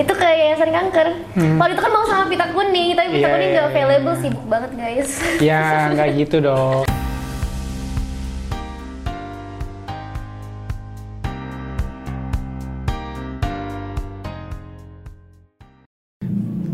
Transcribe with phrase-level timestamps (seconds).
[0.00, 1.60] itu ke yayasan kanker Hmm.
[1.60, 3.72] waktu itu kan mau sama pita kuning tapi pita Iya, kuning iya, nggak iya.
[3.76, 5.10] available sibuk banget guys
[5.48, 5.60] Ya
[5.92, 6.84] nggak gitu dong.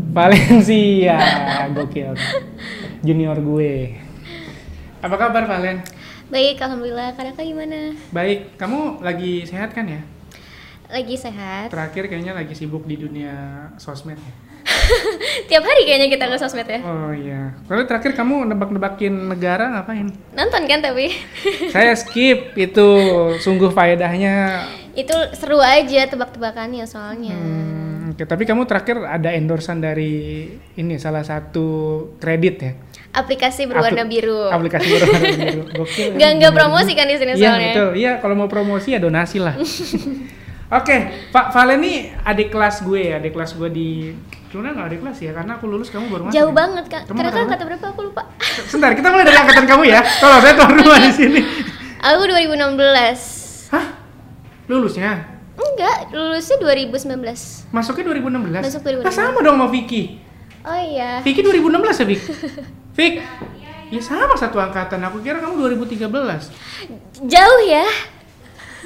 [0.09, 1.17] Valencia,
[1.69, 2.17] gokil.
[3.05, 3.93] Junior gue.
[4.99, 5.85] Apa kabar Valen?
[6.27, 10.03] baik alhamdulillah kakak gimana Baik, kamu lagi sehat kan ya?
[10.87, 13.33] Lagi sehat Terakhir kayaknya lagi sibuk di dunia
[13.75, 14.33] sosmed ya?
[15.47, 17.55] tiap hari kayaknya kita ke sosmed ya Oh iya.
[17.63, 20.11] Kalau terakhir kamu nebak-nebakin negara ngapain?
[20.31, 21.11] nonton kan tapi
[21.73, 22.87] Saya skip itu
[23.37, 24.63] sungguh faedahnya.
[24.93, 31.21] itu seru aja tebak-tebakannya soalnya Hmm, oke, tapi kamu terakhir ada endorsan dari ini salah
[31.21, 31.67] satu
[32.17, 32.71] kredit ya?
[33.09, 35.61] aplikasi berwarna Apli- biru Aplikasi berwarna biru.
[35.75, 36.07] Gokil.
[36.13, 36.59] nggak nggak Bener.
[36.59, 37.89] promosi kan di sini Iya soalnya betul.
[37.93, 39.55] Iya kalau mau promosi ya donasi lah.
[40.67, 40.97] Oke,
[41.31, 43.89] Pak Valen nih adik kelas gue, adik kelas gue di
[44.47, 46.35] Sebenarnya nggak adik kelas ya, karena aku lulus kamu baru masuk.
[46.35, 46.55] jauh ya?
[46.55, 48.23] banget kak Kamu karena kan kata berapa aku lupa
[48.67, 49.99] Sebentar, kita mulai dari angkatan kamu ya.
[50.03, 51.39] Kalau saya tuan rumah di sini.
[51.97, 53.85] aku 2016 Hah?
[54.67, 55.11] Lulusnya?
[55.57, 58.59] enggak lulusnya 2019 Masuknya 2016?
[58.59, 59.11] Masuk Nah, 2016.
[59.13, 60.03] sama dong sama Vicky.
[60.63, 61.63] oh iya Vicky 2016
[61.95, 62.21] ya, Vic?
[62.97, 63.13] Vic?
[63.87, 64.99] Ya sama satu angkatan.
[65.01, 66.03] Aku kira kamu 2013.
[67.23, 67.87] jauh ya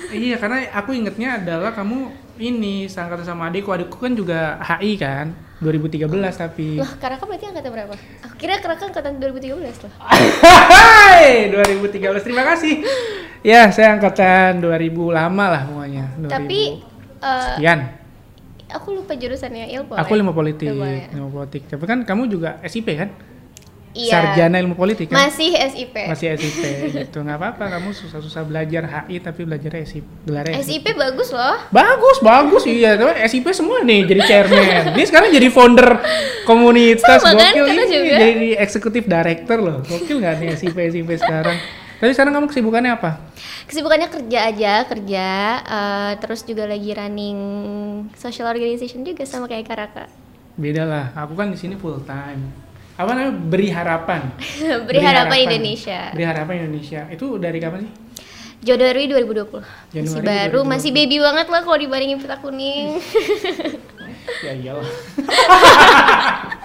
[0.09, 3.69] iya, karena aku ingetnya adalah kamu ini seangkatan sama adikku.
[3.69, 5.29] Adikku kan juga HI kan.
[5.61, 6.81] 2013 tapi.
[6.81, 7.93] Loh, Karaka berarti angkatan berapa?
[8.25, 9.93] Aku kira Karaka angkatan 2013 loh.
[10.01, 12.25] Hai, 2013.
[12.25, 12.81] Terima kasih.
[13.45, 16.05] Ya, saya angkatan 2000 lama lah pokoknya.
[16.17, 16.61] 2000 Tapi
[17.21, 17.79] eh, sekian.
[18.73, 19.93] aku lupa jurusannya ilmu.
[19.93, 21.13] Aku ilmu politik, Ilmu ya.
[21.13, 21.69] ilmu politik.
[21.69, 23.13] Tapi kan kamu juga SIP kan?
[23.91, 24.13] Iya.
[24.15, 25.27] Sarjana ilmu politik kan?
[25.27, 25.91] Masih SIP.
[25.91, 26.63] Masih SIP
[26.95, 27.17] gitu.
[27.27, 30.07] nggak apa-apa kamu susah-susah belajar HI tapi belajar SIP.
[30.23, 31.59] Gelarnya SIP bagus loh.
[31.75, 32.95] Bagus, bagus iya.
[32.95, 34.95] Tapi SIP semua nih jadi chairman.
[34.95, 35.89] Ini sekarang jadi founder
[36.47, 38.15] komunitas Sama kan, gokil kita ini juga.
[38.15, 39.77] jadi eksekutif director loh.
[39.83, 41.57] Gokil nggak nih SIP SIP sekarang?
[42.01, 43.11] Tapi sekarang kamu kesibukannya apa?
[43.69, 45.27] Kesibukannya kerja aja, kerja.
[45.61, 47.39] eh, terus juga lagi running
[48.17, 50.05] social organization juga sama kayak Karaka.
[50.57, 51.13] Beda lah.
[51.13, 52.70] Aku kan di sini full time.
[52.97, 53.33] Apa namanya?
[53.33, 54.21] Beri harapan.
[54.87, 56.11] Beri harapan Indonesia.
[56.11, 57.01] Beri harapan Indonesia.
[57.11, 57.93] Itu dari kapan sih?
[58.61, 59.57] Januari 2020.
[59.57, 60.73] masih Januari baru, 2020.
[60.77, 62.87] masih baby banget lah kalau dibandingin pita kuning.
[64.45, 64.85] Ya iyalah.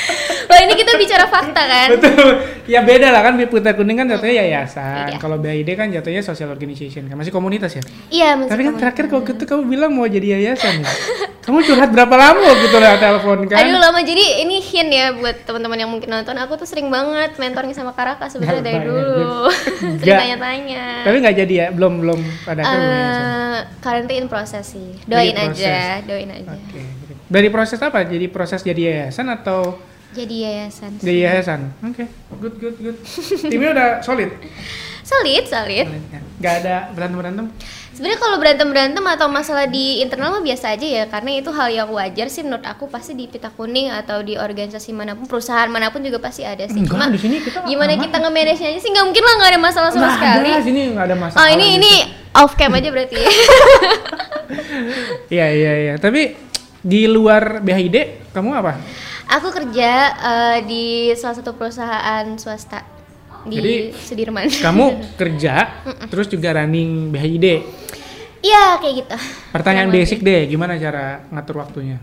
[0.50, 1.88] Loh ini kita bicara fakta kan?
[1.96, 2.28] Betul.
[2.66, 5.14] Ya beda lah kan Putra Kuning kan jatuhnya yayasan.
[5.14, 5.18] Iya.
[5.18, 7.14] Kalau BID kan jatuhnya social organization kan.
[7.14, 7.82] Masih komunitas ya?
[8.10, 8.80] Iya, masih Tapi kan komunitas.
[8.82, 10.90] terakhir kalau gitu kamu bilang mau jadi yayasan ya.
[11.46, 13.56] kamu curhat berapa lama gitu lewat telepon kan?
[13.62, 17.38] Aduh lama jadi ini hint ya buat teman-teman yang mungkin nonton aku tuh sering banget
[17.38, 19.46] mentornya sama Karaka sebenarnya dari dulu
[20.02, 22.82] sering tanya-tanya Tapi nggak jadi ya, belum belum pada yayasan.
[22.82, 25.62] Eh, currently in process sih doain proses.
[25.62, 26.82] aja doain aja Oke.
[27.26, 28.02] Dari proses apa?
[28.02, 29.74] Jadi proses jadi yayasan atau
[30.12, 31.04] jadi yayasan sih.
[31.04, 31.60] jadi yayasan?
[31.82, 32.06] Oke.
[32.36, 32.96] Good good good.
[33.42, 34.30] Timnya udah solid.
[35.06, 36.20] solid solid ya.
[36.36, 37.46] Nggak ada berantem berantem.
[37.88, 41.72] sebenarnya kalau berantem berantem atau masalah di internal mah biasa aja ya karena itu hal
[41.72, 45.64] yang wajar sih menurut aku pasti di pita kuning atau di organisasi mana pun perusahaan
[45.64, 48.04] mana pun juga pasti ada sih Enggak, cuma di sini kita gimana aman.
[48.04, 50.80] kita nge-manage nya sih nggak mungkin lah nggak ada masalah sama Nggak sekali ada, sini
[50.92, 51.40] nggak ada masalah.
[51.40, 51.76] oh ini gitu.
[51.80, 51.92] ini
[52.36, 53.16] off cam aja berarti
[55.26, 55.94] Iya iya iya.
[55.96, 56.45] Tapi
[56.86, 58.78] di luar BHID kamu apa?
[59.26, 62.86] Aku kerja eh, di salah satu perusahaan swasta
[63.46, 64.46] di Jadi, Sudirman.
[64.46, 64.86] Kamu
[65.20, 67.46] kerja terus juga running BHID.
[68.46, 69.16] Iya kayak gitu.
[69.50, 71.98] Pertanyaan Kurang basic deh, gimana cara ngatur waktunya?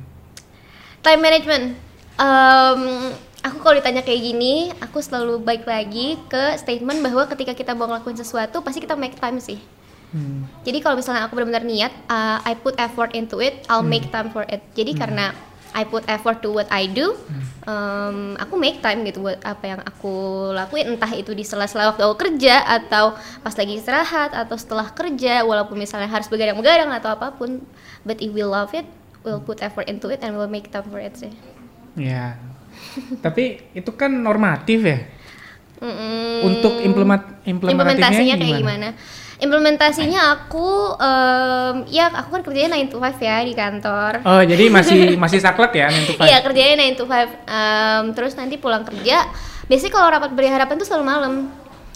[1.00, 1.66] Time management.
[2.20, 2.82] Em,
[3.40, 7.88] aku kalau ditanya kayak gini, aku selalu baik lagi ke statement bahwa ketika kita mau
[7.88, 9.64] ngelakuin sesuatu, pasti kita make time sih.
[10.14, 10.46] Hmm.
[10.62, 14.30] Jadi kalau misalnya aku benar-benar niat, uh, I put effort into it, I'll make time
[14.30, 14.62] for it.
[14.78, 15.34] Jadi karena
[15.74, 17.18] I put effort to what I do,
[17.66, 20.14] um, aku make time gitu buat apa yang aku
[20.54, 20.94] lakuin.
[20.94, 25.82] Entah itu di sela-sela waktu aku kerja atau pas lagi istirahat atau setelah kerja, walaupun
[25.82, 27.66] misalnya harus begadang-begadang atau apa pun.
[28.06, 28.86] But if we love it,
[29.26, 31.34] we'll put effort into it and we'll make time for it sih.
[31.98, 32.38] Ya.
[33.26, 35.10] Tapi itu kan normatif ya.
[35.82, 36.48] Mm-mm.
[36.54, 38.62] Untuk implement implementasinya implementasinya kayak gimana?
[38.62, 39.22] gimana?
[39.42, 44.22] Implementasinya aku em, ya aku kan kerjanya 9 to 5 ya di kantor.
[44.28, 48.56] Oh, jadi masih masih saklek ya untuk Iya kerjanya 9 to 5 Em, Terus nanti
[48.58, 49.26] pulang kerja
[49.66, 51.34] Biasanya kalau rapat beri harapan tuh selalu malam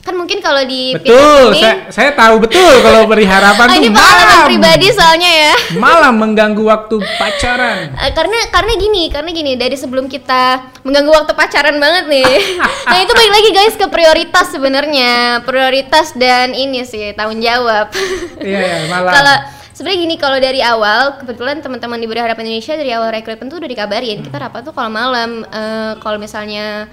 [0.07, 3.91] Kan mungkin kalau di Betul, Pita saya, saya tahu betul kalau beri harapan tuh ini
[3.91, 4.47] pengalaman malam.
[4.47, 7.91] pribadi soalnya ya Malam mengganggu waktu pacaran.
[7.99, 10.43] Eh, karena karena gini karena gini dari sebelum kita
[10.81, 12.23] mengganggu waktu pacaran banget nih
[12.87, 15.11] nah itu balik lagi guys ke prioritas sebenarnya
[15.43, 17.91] prioritas dan ini sih tanggung jawab
[18.39, 19.11] Iya, iya, malam.
[19.11, 19.35] kalau
[19.69, 23.67] sebenarnya gini kalau dari awal kebetulan teman-teman di Berharap Indonesia dari awal rekrutmen tuh udah
[23.67, 26.87] dikabarin kita rapat tuh kalau malam Eh, kalau misalnya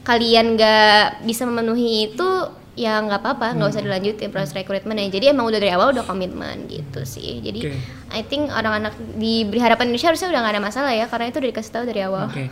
[0.00, 2.28] kalian nggak bisa memenuhi itu
[2.80, 6.64] ya nggak apa-apa nggak usah dilanjutin proses rekrutmennya jadi emang udah dari awal udah komitmen
[6.64, 7.76] gitu sih jadi Oke.
[8.16, 11.50] I think orang-anak di Berharap Indonesia harusnya udah nggak ada masalah ya karena itu udah
[11.52, 12.48] dikasih tahu dari awal Oke.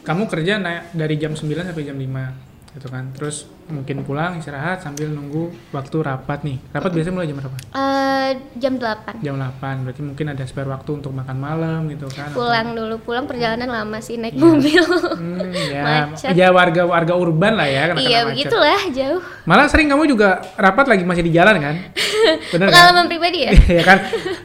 [0.00, 3.04] Kamu kerja naik dari jam 9 sampai jam 5 gitu kan.
[3.12, 6.58] Terus mungkin pulang istirahat sambil nunggu waktu rapat nih.
[6.68, 7.56] Rapat biasanya mulai jam berapa?
[7.70, 9.82] Eh, jam 8 Jam 8.
[9.82, 12.28] Berarti mungkin ada spare waktu untuk makan malam gitu kan.
[12.28, 14.82] atau- pulang dulu pulang perjalanan lama sih naik mobil
[15.12, 16.32] Hmm, ya, Macet.
[16.32, 18.28] ya warga warga urban lah ya karena iya macet.
[18.30, 21.74] begitulah jauh Malah sering kamu juga rapat lagi masih di jalan kan?
[22.52, 22.72] Bener kan?
[22.72, 23.98] pengalaman pribadi ya Iya kan?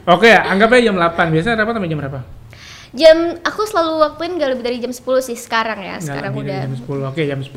[0.08, 1.28] Oke, anggap aja jam 8.
[1.28, 2.20] Biasanya rapat sampai jam berapa?
[2.92, 6.72] jam aku selalu waktuin gak lebih dari jam 10 sih sekarang ya sekarang udah jam
[6.72, 7.04] 10.
[7.04, 7.52] Oke, jam 10.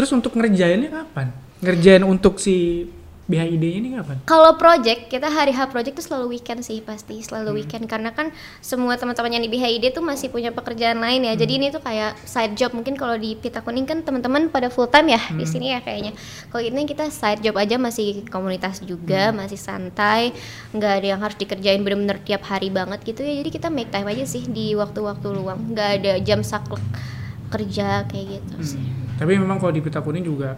[0.00, 1.28] Terus untuk ngerjainnya kapan?
[1.60, 2.88] Ngerjain untuk si
[3.28, 4.16] BHID ini kapan?
[4.24, 7.26] Kalau project, kita hari H project tuh selalu weekend sih pasti, Hmm.
[7.28, 8.32] selalu weekend karena kan
[8.64, 11.36] semua teman-teman yang di BHID tuh masih punya pekerjaan lain ya.
[11.36, 11.40] Hmm.
[11.44, 12.72] Jadi ini tuh kayak side job.
[12.72, 15.36] Mungkin kalau di Pita Kuning kan teman-teman pada full time ya Hmm.
[15.36, 16.16] di sini ya kayaknya.
[16.48, 18.88] Kalau ini kita side job aja masih komunitas Hmm.
[18.88, 20.32] juga, masih santai,
[20.72, 23.36] nggak ada yang harus dikerjain bener-bener tiap hari banget gitu ya.
[23.44, 25.76] Jadi kita make time aja sih di waktu-waktu luang.
[25.76, 26.80] Nggak ada jam saklek
[27.50, 28.80] kerja kayak gitu sih.
[28.80, 29.18] Hmm.
[29.18, 30.56] Tapi memang kalau di Pita Kuning juga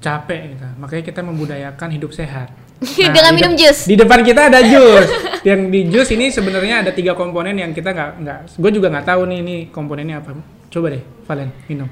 [0.00, 0.66] capek gitu.
[0.80, 2.48] Makanya kita membudayakan hidup sehat.
[2.96, 3.84] Dengan di minum jus.
[3.84, 5.06] Di depan kita ada jus.
[5.44, 8.38] yang di jus ini sebenarnya ada tiga komponen yang kita nggak nggak.
[8.56, 10.32] Gue juga nggak tahu nih ini komponennya apa.
[10.72, 11.88] Coba deh, Valen minum.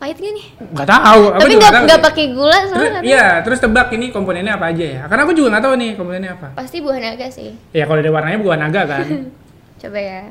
[0.00, 0.46] Pahit gak nih?
[0.72, 1.22] Nggak tahu.
[1.28, 2.06] aku Tapi nggak nggak sih.
[2.08, 5.02] pakai gula soalnya iya, terus tebak ini komponennya apa aja ya?
[5.12, 6.48] Karena aku juga nggak tahu nih komponennya apa.
[6.56, 7.52] Pasti buah naga sih.
[7.76, 9.04] Ya kalau ada warnanya bukan naga kan.
[9.84, 10.22] Coba ya.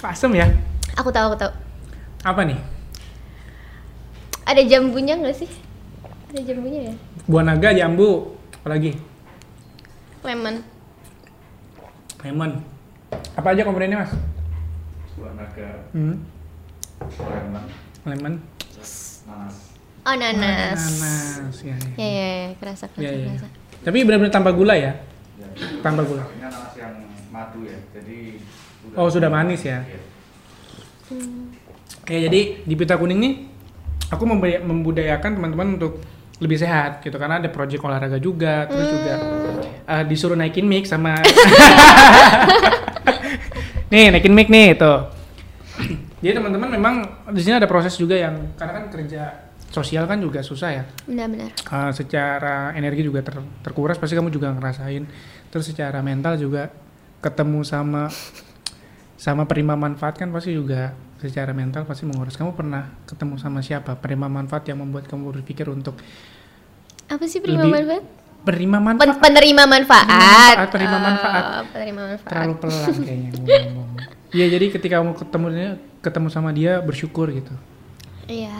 [0.00, 0.46] Asem ya.
[0.96, 1.52] Aku tahu, aku tahu.
[2.24, 2.56] Apa nih?
[4.44, 5.50] Ada jambunya nggak sih?
[6.32, 6.94] Ada jambunya ya?
[7.28, 8.96] Buah naga, jambu, apalagi?
[10.20, 10.64] Lemon.
[12.20, 12.50] Lemon.
[13.36, 14.12] Apa aja komponennya mas?
[15.14, 16.16] buah naga, Hmm.
[17.12, 17.64] lemon,
[18.08, 18.34] Lemon.
[19.28, 19.54] nanas.
[20.00, 20.80] Oh, nanas.
[20.80, 21.56] Nanas.
[21.60, 21.88] Ya, ya.
[21.94, 23.26] Ya, ya, ya, kerasa, kerasa, Ya, ya.
[23.28, 23.48] kerasa.
[23.84, 24.96] Tapi benar-benar tanpa gula ya?
[25.36, 25.48] Ya.
[25.84, 26.24] Tambah gula.
[26.26, 26.94] Ini nanas yang
[27.28, 28.40] madu ya, jadi
[28.98, 29.86] Oh, sudah manis ya?
[29.86, 30.00] Iya.
[32.02, 33.34] Oke, jadi di Pita Kuning nih
[34.10, 34.26] aku
[34.66, 36.02] membudayakan teman-teman untuk
[36.40, 39.14] lebih sehat gitu karena ada project olahraga juga, terus juga
[39.84, 41.20] uh, disuruh naikin mic sama
[43.92, 45.10] Nih, naikin mic nih tuh.
[46.22, 46.94] Jadi teman-teman memang
[47.34, 49.22] di sini ada proses juga yang karena kan kerja
[49.70, 50.84] sosial kan juga susah ya.
[51.06, 51.50] Benar-benar.
[51.66, 55.06] Uh, secara energi juga ter- terkuras pasti kamu juga ngerasain
[55.50, 56.70] terus secara mental juga
[57.18, 58.06] ketemu sama
[59.20, 63.92] sama penerima manfaat kan pasti juga secara mental pasti menguras kamu pernah ketemu sama siapa
[63.94, 66.00] penerima manfaat yang membuat kamu berpikir untuk
[67.04, 68.04] Apa sih penerima Lebih- manfaat?
[68.40, 70.56] penerima Pen- manfaat penerima manfaat.
[70.66, 71.44] penerima manfaat.
[71.44, 72.30] Oh, penerima manfaat.
[72.32, 73.88] terlalu pelan kayaknya ngomong
[74.30, 75.46] Iya jadi ketika kamu ketemu
[76.00, 77.52] ketemu sama dia bersyukur gitu
[78.24, 78.56] Iya.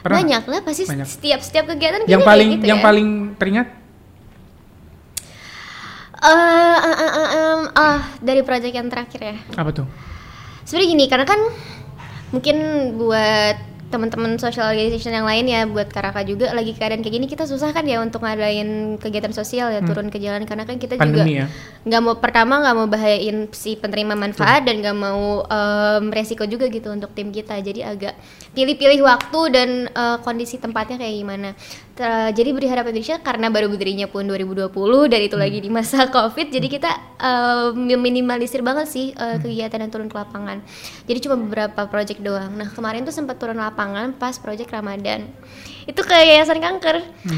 [0.00, 0.16] Pernah?
[0.20, 1.04] Banyak lah pasti Banyak.
[1.04, 2.84] setiap setiap kegiatan yang paling gitu yang ya.
[2.84, 3.68] paling teringat
[6.24, 9.36] Ah dari project yang terakhir ya.
[9.60, 9.86] apa tuh?
[10.64, 11.40] Sebenarnya gini karena kan
[12.32, 12.56] mungkin
[12.96, 17.46] buat teman-teman social organization yang lain ya buat Karaka juga lagi keadaan kayak gini kita
[17.46, 20.42] susah kan ya untuk ngadain kegiatan sosial ya turun ke jalan.
[20.48, 21.46] Karena kan kita juga pandemi ya.
[21.86, 26.66] nggak mau pertama nggak mau bahayain si penerima manfaat dan nggak mau em, resiko juga
[26.72, 27.54] gitu untuk tim kita.
[27.62, 28.18] Jadi agak
[28.56, 31.48] pilih-pilih waktu dan eh, kondisi tempatnya kayak gimana
[31.94, 34.66] Ter- jadi berharap Indonesia karena baru berdirinya pun 2020
[35.06, 36.90] dan itu lagi di masa covid jadi kita
[37.22, 40.58] eh, meminimalisir banget sih eh, kegiatan yang turun ke lapangan.
[41.06, 42.50] Jadi cuma beberapa project doang.
[42.58, 45.22] Nah kemarin tuh sempat turun lapangan pas project Ramadan.
[45.86, 46.96] Itu ke yayasan kanker.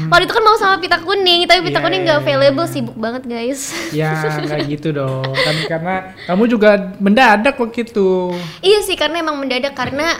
[0.09, 2.25] Waktu itu kan mau sama pita kuning tapi pita Iya, kuning iya, nggak iya.
[2.25, 3.61] available sibuk banget guys.
[3.93, 5.95] Ya nggak gitu dong, kan karena
[6.25, 8.33] kamu juga mendadak waktu itu.
[8.65, 10.17] Iya sih karena emang mendadak karena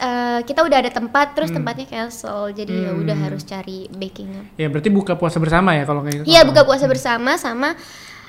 [0.00, 1.34] eh, kita udah ada tempat Hmm.
[1.36, 5.84] terus tempatnya cancel jadi ya udah harus cari backing Ya berarti buka puasa bersama ya
[5.84, 6.24] kalau kayak gitu.
[6.26, 7.76] Iya buka puasa bersama sama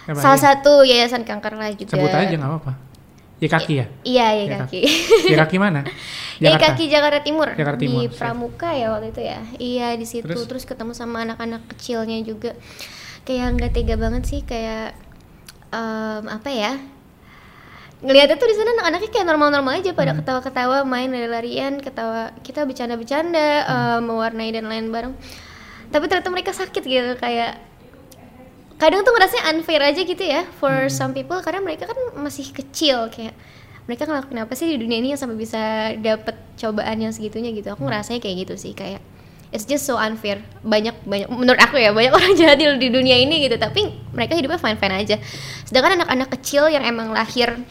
[0.04, 0.46] Apa salah lagi?
[0.46, 1.92] satu yayasan kanker lah juga.
[1.92, 2.74] Sebut aja nggak apa-apa.
[3.42, 3.86] Ya kaki ya.
[4.04, 4.80] Iya ya Ya, kaki.
[5.26, 5.82] Ya kaki mana?
[6.42, 8.18] Ya kaki Jakarta Timur Jakarta di Timur, siap.
[8.18, 9.40] Pramuka ya waktu itu ya.
[9.56, 10.46] Iya di situ Terus?
[10.46, 10.64] terus?
[10.66, 12.58] ketemu sama anak-anak kecilnya juga.
[13.24, 14.98] Kayak nggak tega banget sih kayak
[15.70, 16.82] em, apa ya?
[18.02, 20.00] Ngelihatnya tuh di sana anak-anaknya kayak normal-normal aja Hmm.
[20.00, 23.72] pada ketawa-ketawa main lari-larian ketawa kita bercanda-bercanda Hmm.
[23.72, 25.14] eh, mewarnai dan lain bareng
[25.92, 27.62] tapi ternyata mereka sakit gitu kayak
[28.76, 30.90] kadang tuh ngerasanya unfair aja gitu ya for Hmm.
[30.90, 33.38] some people karena mereka kan masih kecil kayak
[33.86, 35.62] mereka ngelakuin apa sih di dunia ini yang sampai bisa
[35.98, 37.78] dapet cobaan yang segitunya gitu Hmm.
[37.78, 39.02] aku ngerasanya kayak gitu sih kayak
[39.52, 43.20] it's just so unfair banyak banyak menurut aku ya banyak orang jahat di, di dunia
[43.20, 45.16] ini gitu tapi mereka hidupnya fine fine aja
[45.70, 47.62] sedangkan anak-anak kecil yang emang lahir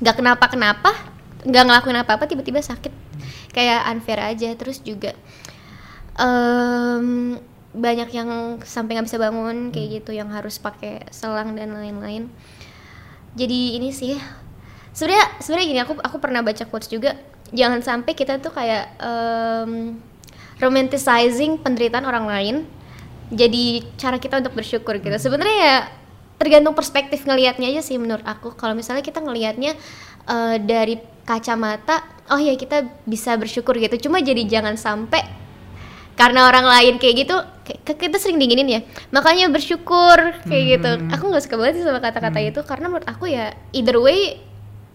[0.00, 0.90] nggak kenapa kenapa
[1.44, 2.92] nggak ngelakuin apa apa tiba-tiba sakit.
[3.52, 4.48] Kayak unfair aja.
[4.56, 5.16] Terus juga
[6.16, 7.36] em,
[7.70, 8.30] banyak yang
[8.64, 12.28] sampai nggak bisa bangun kayak gitu yang harus pakai selang dan lain-lain.
[13.38, 14.18] Jadi ini sih
[14.90, 17.14] sebenarnya sebenarnya gini aku aku pernah baca quotes juga
[17.54, 20.02] jangan sampai kita tuh kayak em,
[20.58, 22.56] romanticizing penderitaan orang lain
[23.30, 25.14] jadi cara kita untuk bersyukur gitu.
[25.14, 25.78] Sebenarnya ya
[26.40, 28.56] tergantung perspektif ngelihatnya aja sih menurut aku.
[28.56, 29.76] Kalau misalnya kita ngelihatnya
[30.24, 34.08] eh, dari kacamata oh ya kita bisa bersyukur gitu.
[34.08, 35.20] Cuma jadi jangan sampai
[36.16, 40.90] karena orang lain kayak gitu kayak- kita sering dinginin ya makanya bersyukur kayak gitu.
[41.12, 44.40] Aku nggak suka banget sih sama kata-kata itu karena menurut aku ya either way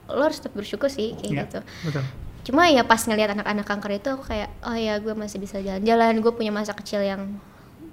[0.06, 1.60] lo harus tetap bersyukur sih kayak Ya, gitu.
[1.82, 2.04] betul.
[2.46, 6.22] cuma ya pas ngelihat anak-anak kanker itu aku kayak oh ya gue masih bisa jalan-jalan
[6.22, 7.42] gue punya masa kecil yang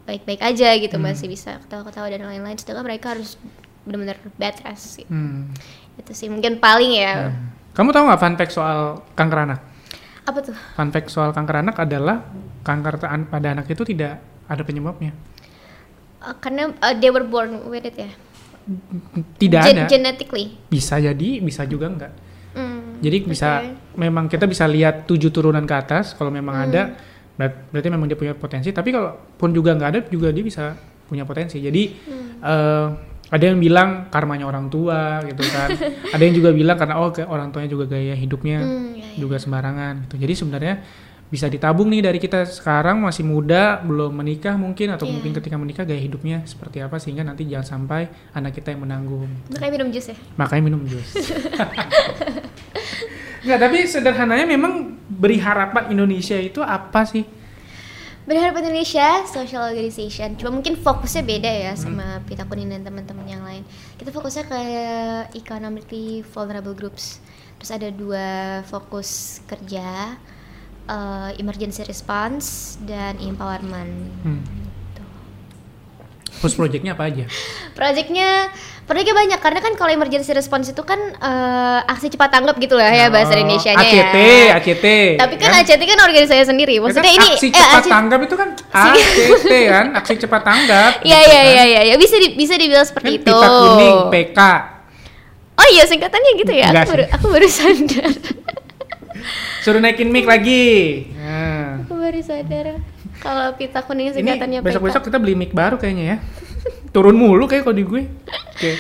[0.02, 3.38] baik-baik aja gitu masih bisa ketawa-ketawa dan lain-lain sedangkan mereka harus
[3.82, 5.08] benar-benar bed rest gitu.
[5.08, 5.50] Hmm.
[5.94, 7.30] itu sih mungkin paling ya
[7.72, 8.78] Kamu tahu nggak fun fact soal
[9.12, 9.60] kanker anak?
[10.22, 12.22] apa tuh Fun fact soal kanker anak adalah
[12.60, 12.94] kanker
[13.26, 15.10] pada anak itu tidak ada penyebabnya.
[16.18, 18.10] Uh, karena uh, they were born with it ya
[19.34, 19.88] Tidak Gen- ada.
[19.88, 22.12] genetically Bisa jadi, bisa juga enggak.
[22.52, 26.66] Hmm, Jadi bisa memang kita bisa lihat tujuh turunan ke atas kalau memang Hmm.
[26.68, 26.82] ada
[27.34, 28.68] berarti memang dia punya potensi.
[28.68, 31.58] Tapi kalau pun juga nggak ada juga dia bisa punya potensi.
[31.58, 32.28] Jadi Hmm.
[32.38, 32.88] eh,
[33.28, 35.72] ada yang bilang karmanya orang tua gitu kan.
[36.14, 39.18] ada yang juga bilang karena oh ke- orang tuanya juga gaya hidupnya Hmm, ya, ya.
[39.18, 40.16] juga sembarangan gitu.
[40.18, 40.74] Jadi sebenarnya
[41.26, 45.12] bisa ditabung nih dari kita sekarang masih muda belum menikah mungkin atau Iya.
[45.16, 49.32] mungkin ketika menikah gaya hidupnya seperti apa sehingga nanti jangan sampai anak kita yang menanggung
[49.48, 51.08] makanya minum jus ya makanya minum jus.
[53.42, 57.26] Nggak, tapi sederhananya memang beri harapan Indonesia itu apa sih?
[58.22, 61.82] Berharap Indonesia Social Organization Cuma mungkin fokusnya beda ya Hmm.
[61.90, 63.66] sama Pita Kuning dan teman-teman yang lain
[63.98, 64.60] Kita fokusnya ke
[65.34, 67.18] economically vulnerable groups
[67.58, 70.14] Terus ada dua fokus kerja
[70.86, 73.90] eh, Emergency response dan empowerment
[74.22, 74.42] Hmm.
[76.42, 77.22] Terus proyeknya apa aja?
[77.70, 78.50] Projectnya,
[78.82, 82.90] projectnya banyak karena kan kalau emergency response itu kan eh, aksi cepat tanggap gitu lah
[82.90, 84.50] ya bahasa Oh, Indonesia-nya ACT, ya.
[84.58, 84.86] ACT.
[85.22, 86.74] Tapi kan ACT kan organisasi sendiri.
[86.74, 88.48] Ya kan Maksudnya ini aksi eh, cepat tanggap itu kan
[88.90, 90.90] ACT kan, aksi cepat tanggap.
[91.00, 91.46] Iya gitu iya kan.
[91.46, 91.94] iya iya ya.
[91.94, 93.24] bisa di, bisa dibilang Kan seperti itu.
[93.24, 94.38] pita kuning, PK.
[95.52, 96.68] Oh iya singkatannya gitu ya.
[96.68, 98.12] Enggak Aku baru aku baru sadar.
[99.62, 101.06] Suruh naikin mic lagi.
[101.14, 101.86] Nah.
[101.86, 102.82] aku baru sadar
[103.22, 106.16] kalau pita kuning Ini singkatannya besok-besok kita beli mic baru kayaknya ya.
[106.90, 108.02] Turun mulu kayak kalau di gue.
[108.52, 108.72] Oke.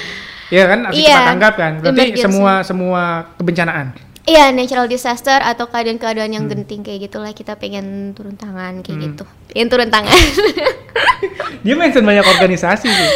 [0.52, 1.72] Iya kan, Iya, cepat tanggap kan.
[1.80, 2.24] Berarti emergency.
[2.28, 3.02] semua semua
[3.40, 3.86] kebencanaan.
[4.22, 9.06] Iya natural disaster atau keadaan-keadaan yang genting kayak gitulah kita pengen turun tangan kayak Hmm.
[9.10, 9.24] gitu.
[9.48, 10.14] Pengen turun tangan.
[11.64, 13.08] Dia mention banyak organisasi sih.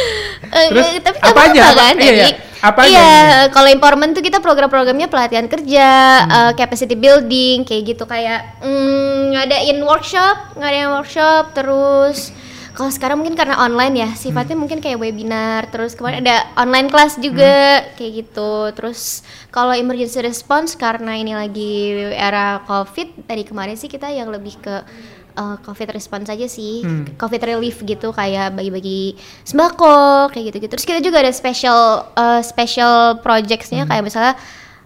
[0.45, 1.51] Eh, Terus, eh, tapi apa apa aja?
[1.53, 2.27] aja Apa- kan iya, iya.
[2.57, 3.51] Apa aja iya, ini?
[3.51, 6.31] kalau empowerment tuh kita program-programnya pelatihan kerja, Hmm.
[6.33, 12.35] eh, capacity building kayak gitu kayak mm, ngadain workshop, ngadain workshop terus
[12.77, 14.61] kalau sekarang mungkin karena online ya sifatnya Hmm.
[14.61, 17.97] mungkin kayak webinar terus kemarin ada online class juga Hmm.
[17.97, 21.73] kayak gitu terus kalau emergency response karena ini lagi
[22.13, 24.85] era covid dari kemarin sih kita yang lebih ke
[25.33, 27.17] uh, covid response aja sih Hmm.
[27.17, 32.45] covid relief gitu kayak bagi-bagi sembako kayak gitu gitu terus kita juga ada special uh,
[32.45, 34.37] special projectsnya kayak misalnya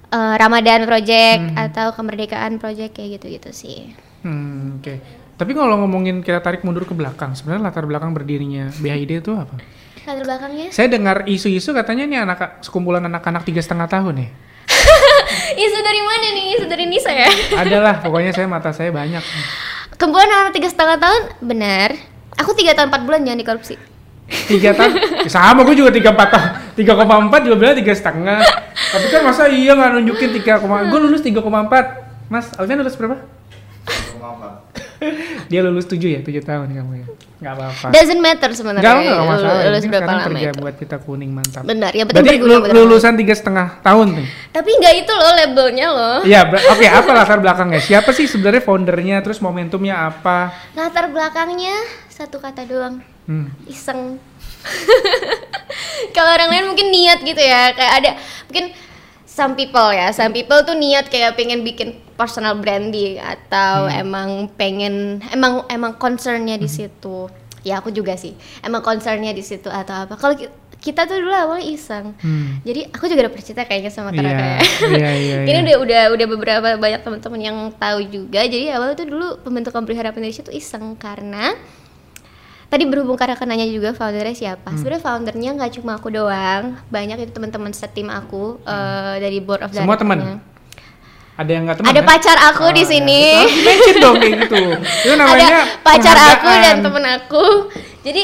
[0.10, 3.80] uh, Ramadan project atau kemerdekaan project kayak gitu gitu sih
[4.22, 5.21] Hmm, oke.
[5.42, 9.58] Tapi kalau ngomongin kita tarik mundur ke belakang, sebenarnya latar belakang berdirinya BHID itu apa?
[10.06, 14.30] latar belakangnya Saya dengar isu-isu katanya ini anak sekumpulan anak-anak tiga setengah tahun ya.
[15.66, 17.26] isu dari mana nih isu dari Nisa ya
[17.58, 19.26] Adalah, pokoknya saya mata saya banyak.
[19.98, 21.98] Kembuan anak tiga setengah tahun benar
[22.38, 23.76] aku tiga tahun empat bulan jangan dikorupsi
[24.46, 24.94] Tiga tahun,
[25.26, 28.40] Ya sama gue juga tiga empat tahun, tiga koma empat juga bilang tiga setengah.
[28.72, 32.00] Tapi kan masa iya nggak nunjukin tiga koma, gue lulus tiga koma empat.
[32.32, 33.41] Mas, Alvin lulus berapa?
[35.52, 37.06] Dia lulus tujuh ya, tujuh tahun kamu ya.
[37.42, 37.86] Nggak apa-apa.
[37.90, 39.52] doesn't matter sebenarnya Enggak, enggak masalah.
[39.52, 41.62] Yang lulus berapa lama kerja itu buat kita kuning mantap.
[41.64, 44.28] benar ya penting Berarti berguna lulusan tiga setengah tahun nih.
[44.52, 47.80] tapi nggak itu loh labelnya loh Iya, oke apa latar belakangnya?
[47.80, 49.18] Siapa sih sebenarnya foundernya?
[49.20, 50.54] Terus momentumnya apa?
[50.72, 51.76] latar belakangnya
[52.08, 53.54] satu kata doang Hmm.
[53.64, 54.18] iseng
[56.12, 58.12] kalau orang lain mungkin niat gitu ya kayak ada
[58.46, 58.74] mungkin
[59.32, 60.12] some people ya.
[60.12, 63.96] Some people tuh niat kayak pengen bikin personal branding atau Hmm.
[63.98, 64.94] emang pengen
[65.30, 67.32] emang emang concernnya di situ.
[67.62, 68.36] Ya aku juga sih.
[68.60, 70.14] Emang concernnya di situ atau apa.
[70.16, 72.18] Kalau ki- kita tuh dulu awalnya iseng.
[72.18, 72.58] Hmm.
[72.62, 74.60] jadi aku juga udah percaya kayaknya sama Kara Iya, kayak.
[74.92, 75.78] iya, iya, ini iya.
[75.78, 78.42] udah udah udah beberapa banyak teman-teman yang tahu juga.
[78.44, 81.54] Jadi awalnya tuh dulu pembentukan pelihara Indonesia tuh iseng karena
[82.72, 84.80] tadi berhubung karena nanya juga foundernya siapa Hmm.
[84.80, 89.70] sebenarnya foundernya nggak cuma aku doang banyak itu teman-teman setim aku eh, dari board of
[89.70, 89.84] Hmm.
[89.84, 90.40] Semua teman?
[91.34, 91.90] Ada yang nggak teman?
[91.90, 92.08] ada kan?
[92.08, 92.88] pacar aku di Oh, ya.
[92.88, 93.60] sini Betul.
[93.62, 94.62] Mention dong kayak gitu.
[95.04, 97.44] Itu namanya ada pacar aku dan temen aku
[98.02, 98.24] jadi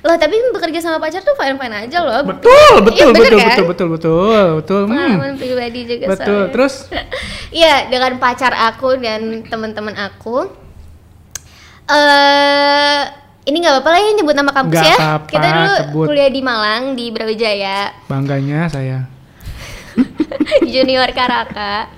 [0.00, 3.36] loh tapi bekerja sama pacar tuh fine fine aja loh Betul, betul, Iya, bener betul,
[3.36, 3.48] kan?
[3.50, 4.80] betul, betul, betul, betul.
[4.86, 5.34] Hmm.
[5.34, 6.24] pribadi juga Betul.
[6.40, 6.52] soalnya.
[6.54, 6.74] Terus
[7.60, 10.46] Iya, dengan pacar aku dan teman-teman aku.
[11.86, 13.02] Eh,
[13.42, 14.96] ini nggak apa-apa lah ya nyebut nama kampus Nggak ya.
[14.96, 16.06] apa-apa, Kita dulu sebut.
[16.06, 18.98] kuliah di Malang di Brawijaya, bangganya saya.
[20.66, 21.88] Junior Karaka.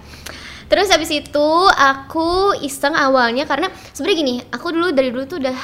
[0.66, 5.58] Terus habis itu aku iseng awalnya karena sebenarnya gini, aku dulu dari dulu tuh udah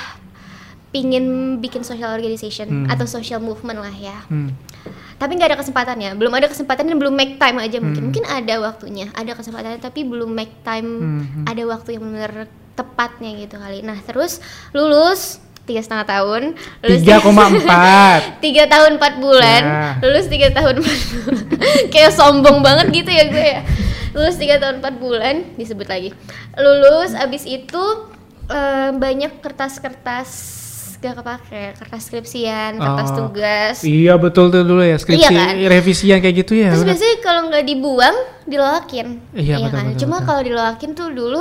[0.89, 1.25] pingin
[1.57, 2.87] bikin social organization Hmm.
[2.89, 4.19] atau social movement lah ya.
[4.27, 4.53] Hmm.
[5.19, 8.09] tapi nggak ada kesempatannya belum ada kesempatan dan belum make time aja mungkin Hmm.
[8.09, 11.43] mungkin ada waktunya ada kesempatannya tapi belum make time Hmm.
[11.43, 14.39] ada waktu yang benar tepatnya gitu kali nah terus
[14.71, 16.43] lulus tiga setengah tahun
[16.81, 18.41] lulus 3,4.
[18.45, 19.85] tiga tahun empat bulan Ya.
[20.01, 21.45] lulus tiga tahun empat bulan
[21.89, 23.61] kayak sombong banget gitu ya gue ya
[24.11, 26.11] lulus tiga tahun empat bulan disebut lagi
[26.55, 27.85] lulus abis itu
[28.49, 30.57] eh, banyak kertas-kertas
[30.99, 33.17] gak kepake kertas skripsian kertas Oh.
[33.21, 35.55] tugas Iya betul tuh dulu ya skripsi Iya kan?
[35.69, 36.75] revisian kayak gitu ya.
[36.75, 39.07] Terus biasanya kalau nggak dibuang, diloakin.
[39.31, 39.85] Iya, betul, kan?
[39.87, 41.39] betul, Cuma kalau diloakin tuh dulu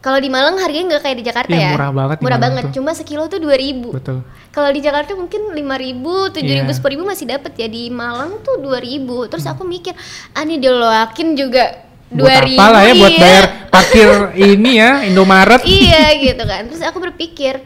[0.00, 1.70] kalau di Malang harganya nggak kayak di Jakarta Iya, ya.
[1.76, 2.64] murah banget Murah banget.
[2.66, 2.80] tuh.
[2.80, 3.92] Cuma sekilo tuh 2000.
[3.92, 4.24] Betul.
[4.48, 6.72] Kalau di Jakarta mungkin 5000, 7000, Iya.
[6.72, 7.68] 10000 masih dapat ya.
[7.68, 9.28] Di Malang tuh 2000.
[9.28, 9.92] Terus aku mikir,
[10.32, 12.16] ah ini diloakin juga 2000.
[12.16, 13.20] Buat apa lah ya buat iya.
[13.20, 15.60] bayar parkir ini ya Indomaret.
[15.62, 16.64] iya gitu kan.
[16.66, 17.60] Terus aku berpikir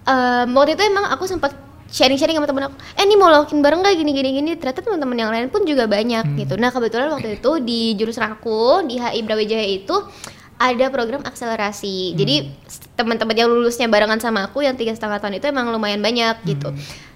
[0.00, 1.52] em, waktu itu emang aku sempat
[1.90, 5.18] sharing-sharing sama temen aku eh ini mau lokin bareng gak gini gini gini ternyata teman-teman
[5.18, 6.38] yang lain pun juga banyak Hmm.
[6.38, 9.98] gitu nah kebetulan waktu itu di jurusan aku di HI Brawijaya itu
[10.60, 12.12] ada program akselerasi.
[12.14, 12.52] Jadi Hmm.
[12.68, 16.36] s- teman-teman yang lulusnya barengan sama aku yang tiga setengah tahun itu emang lumayan banyak
[16.46, 16.70] gitu.
[16.70, 17.08] Hmm.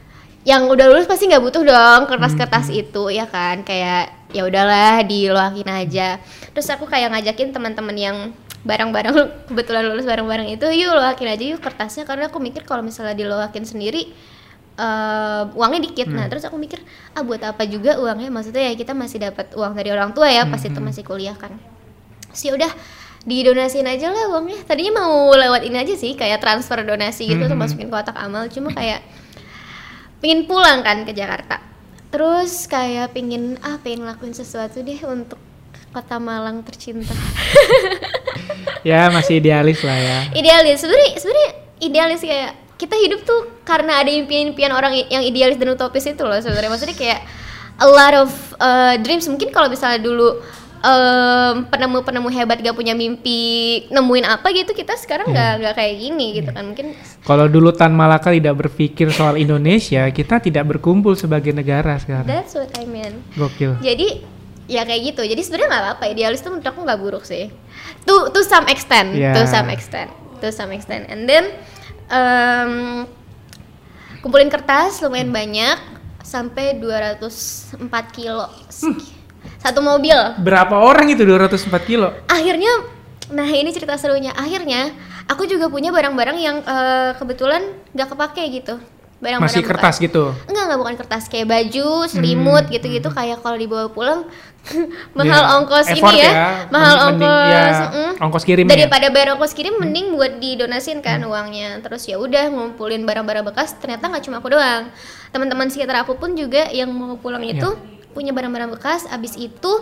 [0.45, 2.77] yang udah lulus pasti nggak butuh dong kertas-kertas Hmm.
[2.79, 3.65] itu ya kan?
[3.65, 6.21] Kayak ya udahlah diloakin aja.
[6.53, 8.17] Terus aku kayak ngajakin teman-teman yang
[8.61, 9.17] barang-barang
[9.49, 12.05] kebetulan lulus bareng-bareng itu yuk loakin aja yuk kertasnya.
[12.05, 14.13] Karena aku mikir kalau misalnya diloakin sendiri
[14.77, 16.13] eh, uangnya dikit.
[16.13, 16.17] Hmm.
[16.19, 16.77] nah terus aku mikir
[17.15, 18.29] ah buat apa juga uangnya?
[18.29, 21.37] Maksudnya ya kita masih dapat uang dari orang tua ya pas Hmm, itu masih kuliah
[21.39, 21.57] kan.
[22.35, 22.69] Sih udah
[23.25, 24.61] didonasiin aja lah uangnya.
[24.63, 27.51] Tadinya mau lewat ini aja sih kayak transfer donasi gitu Hmm.
[27.51, 28.49] tuh masukin ke kotak amal.
[28.49, 29.01] Cuma kayak
[30.19, 31.61] pingin pulang kan ke Jakarta.
[32.09, 35.41] Terus kayak pingin ah pengen ngelakuin sesuatu deh untuk
[35.91, 37.11] kota Malang tercinta.
[38.85, 40.19] Ya masih idealis lah ya.
[40.37, 40.85] idealis.
[40.85, 46.05] Sebenarnya sebenarnya idealis kayak kita hidup tuh karena ada impian-impian orang yang idealis dan utopis
[46.05, 46.69] itu loh sebenarnya.
[46.69, 47.21] Maksudnya kayak
[47.81, 48.29] a lot of
[48.61, 49.25] uh, dreams.
[49.25, 50.45] Mungkin kalau misalnya dulu
[50.85, 53.41] em, penemu-penemu hebat gak punya mimpi
[53.89, 56.65] nemuin apa gitu kita sekarang nggak nggak kayak gini gitu kan.
[56.69, 56.93] Mungkin
[57.25, 62.29] Kalau dulu Tan Malaka tidak berpikir soal Indonesia, kita tidak berkumpul sebagai negara sekarang.
[62.29, 63.25] that's what I mean.
[63.33, 63.81] Gokil.
[63.81, 64.21] jadi
[64.65, 65.23] ya kayak gitu.
[65.25, 66.05] Jadi sebenarnya nggak apa-apa.
[66.09, 67.49] Idealis tuh menurut aku nggak buruk sih.
[68.05, 69.33] To to some extent Yeah.
[69.33, 71.09] to some extent to some extent.
[71.09, 71.49] And then
[72.09, 72.73] em,
[74.21, 75.81] kumpulin kertas lumayan banyak
[76.21, 77.81] sampai 204
[78.13, 78.49] kilo
[79.65, 82.13] satu mobil Berapa orang itu 204 kilo?
[82.27, 82.69] akhirnya
[83.27, 84.93] nah ini cerita serunya akhirnya
[85.25, 88.77] aku juga punya barang-barang yang eh, kebetulan nggak kepake gitu
[89.17, 90.05] barang-barang Masih kertas bekas.
[90.05, 90.25] gitu.
[90.45, 94.29] Enggak, enggak bukan kertas kayak baju, selimut Hmm, gitu-gitu kayak kalau dibawa pulang
[95.17, 98.13] mahal Ya, ongkos effort ini ya, ya, mahal mending- ongkos ya, mm.
[98.21, 98.69] ongkos kirimnya.
[98.69, 98.81] Hmm.
[98.83, 103.73] daripada bayar ongkos kirim mending buat didonasin kan uangnya terus ya udah ngumpulin barang-barang bekas
[103.75, 104.93] ternyata nggak cuma aku doang
[105.31, 107.55] teman-teman sekitar aku pun juga yang mau pulang Ya.
[107.55, 107.71] itu
[108.15, 109.73] punya barang-barang bekas abis itu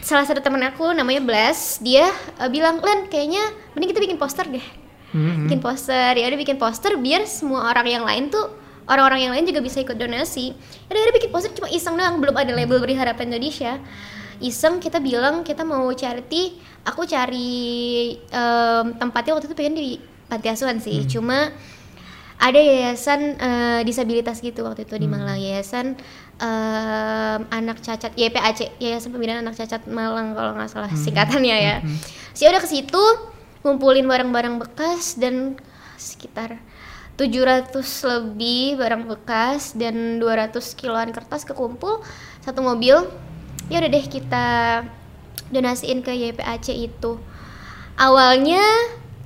[0.00, 2.08] salah satu teman aku namanya Bless dia
[2.38, 3.42] eh, bilang Len kayaknya
[3.74, 4.64] mending kita bikin poster deh.
[5.10, 8.46] Hmm, bikin poster ya udah bikin poster biar semua orang yang lain tuh
[8.86, 10.54] orang-orang yang lain juga bisa ikut donasi.
[10.86, 13.82] Ya udah bikin poster cuma iseng doang belum ada label beri harapan Indonesia.
[14.40, 20.48] Iseng kita bilang kita mau charity aku cari em, tempatnya waktu itu pengen di panti
[20.48, 21.52] asuhan sih cuma
[22.40, 26.00] ada yayasan eh, disabilitas gitu waktu itu di Malang yayasan
[26.40, 31.76] em, anak cacat YPAC yayasan pembinaan anak cacat Malang kalau nggak salah singkatannya ya.
[32.32, 33.02] Sih udah ke situ
[33.60, 35.60] ngumpulin barang-barang bekas dan
[36.00, 36.56] sekitar
[37.20, 37.76] 700
[38.08, 42.00] lebih barang bekas dan 200 kiloan kertas kekumpul
[42.40, 43.04] satu mobil.
[43.68, 44.46] Ya udah deh kita
[45.52, 47.20] donasiin ke YPAC itu.
[48.00, 48.64] Awalnya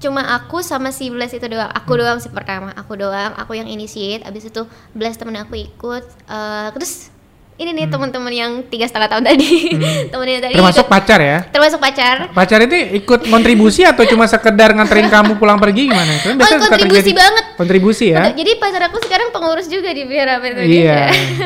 [0.05, 3.65] cuma aku sama si Bless itu doang aku doang sih pertama aku doang aku yang
[3.67, 7.09] initiate abis itu Bless temen aku ikut Eh, terus
[7.55, 9.49] ini nih teman-teman yang tiga setengah tahun tadi
[10.11, 10.61] temennya tadi Hmm.
[10.61, 11.39] Termasuk ikut- pacar ya?
[11.47, 16.13] termasuk pacar Pacar itu ikut kontribusi atau cuma sekedar nganterin kamu pulang pergi gimana?
[16.13, 17.45] Itu kan Oh, biasanya suka kontribusi banget.
[17.55, 18.23] Kontribusi ya?
[18.31, 20.45] jadi pacar aku sekarang pengurus juga di Vihara Iya.
[20.45, 20.99] Indonesia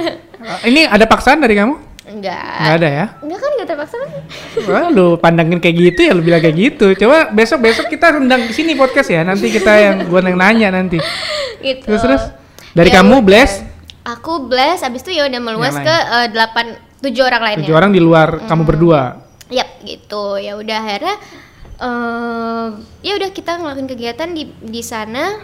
[0.71, 1.88] Ini ada paksaan dari kamu?
[2.09, 3.07] Enggak Nggak ada ya?
[3.21, 4.11] enggak kan enggak terpaksa kan
[4.65, 6.93] Wah, lu pandangin kayak gitu ya, lu bilang kayak gitu.
[6.97, 9.23] Coba besok besok kita undang ke sini podcast ya.
[9.23, 10.99] Nanti kita yang gua yang nanya nanti.
[11.59, 12.23] gitu Terus terus
[12.71, 13.63] dari Ya kamu bless
[14.03, 16.67] aku bless abis itu ya udah meluas Yang ke eh, delapan
[16.99, 18.69] tujuh orang lainnya tujuh orang di luar kamu Hmm.
[18.69, 19.03] berdua.
[19.49, 20.37] Yap, gitu.
[20.37, 21.17] Ya udah akhirnya
[21.79, 22.67] eh
[23.01, 25.39] ya udah kita ngelakuin kegiatan di di sana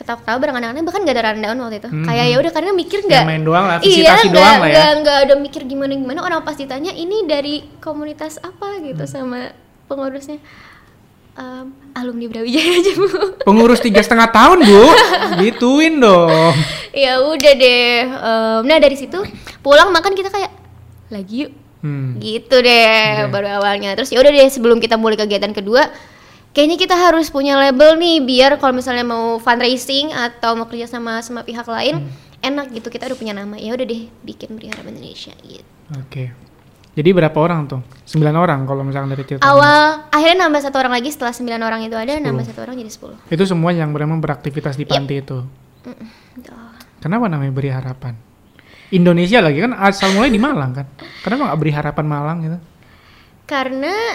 [0.00, 2.04] ketawa-ketawa bareng anak-anak bahkan gak ada rundown waktu itu Hmm.
[2.04, 4.72] kayak ya udah karena mikir nggak main doang lah, iya nggak doang lah ya.
[4.72, 9.12] nggak nggak ada mikir gimana gimana orang pas ditanya ini dari komunitas apa gitu Hmm.
[9.12, 9.40] sama
[9.84, 10.40] pengurusnya
[11.32, 13.06] Em, alumni Brawijaya aja bu
[13.40, 14.82] Pengurus tiga setengah tahun bu,
[15.40, 16.52] gituin dong.
[16.92, 19.16] ya udah deh Em, nah dari situ
[19.60, 20.50] pulang makan kita kayak
[21.08, 22.20] lagi yuk Hmm.
[22.20, 23.32] gitu deh Oke.
[23.32, 25.88] baru awalnya terus ya udah deh sebelum kita mulai kegiatan kedua
[26.50, 31.22] kayaknya kita harus punya label nih biar kalau misalnya mau fundraising atau mau kerja sama
[31.22, 32.10] sama pihak lain
[32.40, 35.66] enak gitu kita udah punya nama ya udah deh bikin Beri Harap Indonesia gitu
[35.98, 36.30] Oke.
[36.90, 37.82] Jadi berapa orang tuh?
[38.02, 39.46] Sembilan orang kalau misalkan dari cerita.
[39.46, 42.90] awal akhirnya nambah satu orang lagi setelah sembilan orang itu ada nambah satu orang jadi
[42.90, 45.38] sepuluh Itu semua yang memang beraktivitas di panti itu.
[45.86, 46.54] Gitu.
[47.02, 48.14] Kenapa namanya beri harapan?
[48.90, 50.86] Indonesia lagi kan asal mulai di Malang kan.
[51.22, 52.58] Kenapa nggak beri harapan Malang gitu?
[53.50, 54.14] karena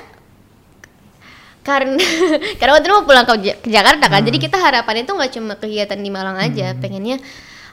[1.65, 1.97] karena
[2.61, 5.31] karena waktu itu mau pulang ke, Ja- ke Jakarta kan jadi kita harapannya tuh nggak
[5.33, 7.17] cuma kegiatan di Malang aja pengennya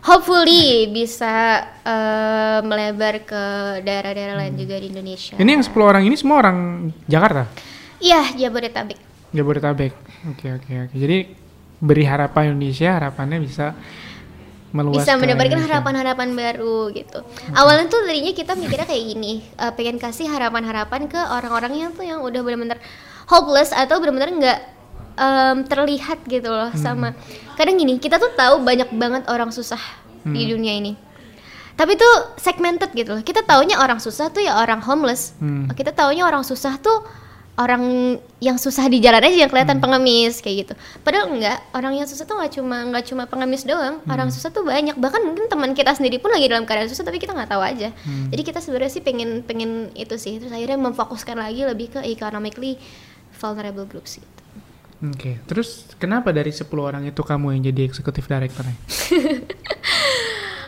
[0.02, 3.42] hopefully bisa eh, melebar ke
[3.84, 7.46] daerah-daerah lain juga di Indonesia Ini yang 10 orang ini semua orang Jakarta,
[8.00, 9.92] iya Jabodetabek Jabodetabek.
[10.28, 10.94] Oke oke oke.
[10.94, 11.32] Jadi
[11.80, 13.72] beri harapan Indonesia harapannya bisa
[14.72, 15.64] meluas bisa Indonesia.
[15.68, 17.18] harapan-harapan baru gitu.
[17.52, 22.04] Awalnya tuh tadinya kita mikirnya kayak gini, eh, pengen kasih harapan-harapan ke orang-orang yang tuh
[22.04, 22.78] yang udah benar-benar
[23.32, 24.58] hopeless atau benar-benar nggak
[25.16, 27.16] em, terlihat gitu loh sama.
[27.56, 29.80] Kadang gini, kita tuh tahu banyak banget orang susah
[30.22, 30.92] di dunia ini.
[31.72, 33.22] Tapi tuh segmented gitu loh.
[33.24, 35.32] Kita taunya orang susah tuh ya orang homeless.
[35.40, 35.72] Hmm.
[35.72, 37.00] Kita taunya orang susah tuh
[37.52, 40.74] orang yang susah di jalan aja yang kelihatan pengemis kayak gitu.
[41.04, 44.00] Padahal enggak, orang yang susah tuh nggak cuma nggak cuma pengemis doang.
[44.08, 44.96] Orang susah tuh banyak.
[44.96, 47.88] Bahkan mungkin teman kita sendiri pun lagi dalam keadaan susah tapi kita nggak tahu aja.
[48.32, 50.40] Jadi kita sebenarnya sih pengen pengen itu sih.
[50.40, 52.80] Terus akhirnya memfokuskan lagi lebih ke economically
[53.42, 54.42] vulnerable groups gitu.
[55.02, 55.42] Oke.
[55.50, 58.78] Terus kenapa dari 10 orang itu kamu yang jadi eksekutif directornya?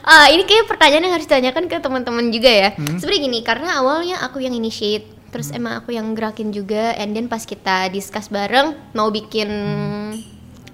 [0.04, 2.76] Ah, ini kayak pertanyaan yang harus ditanyakan ke teman-teman juga ya.
[2.76, 7.24] Sebenarnya gini, karena awalnya aku yang initiate, terus emang aku yang gerakin juga, and then
[7.24, 9.48] pas kita discuss bareng mau bikin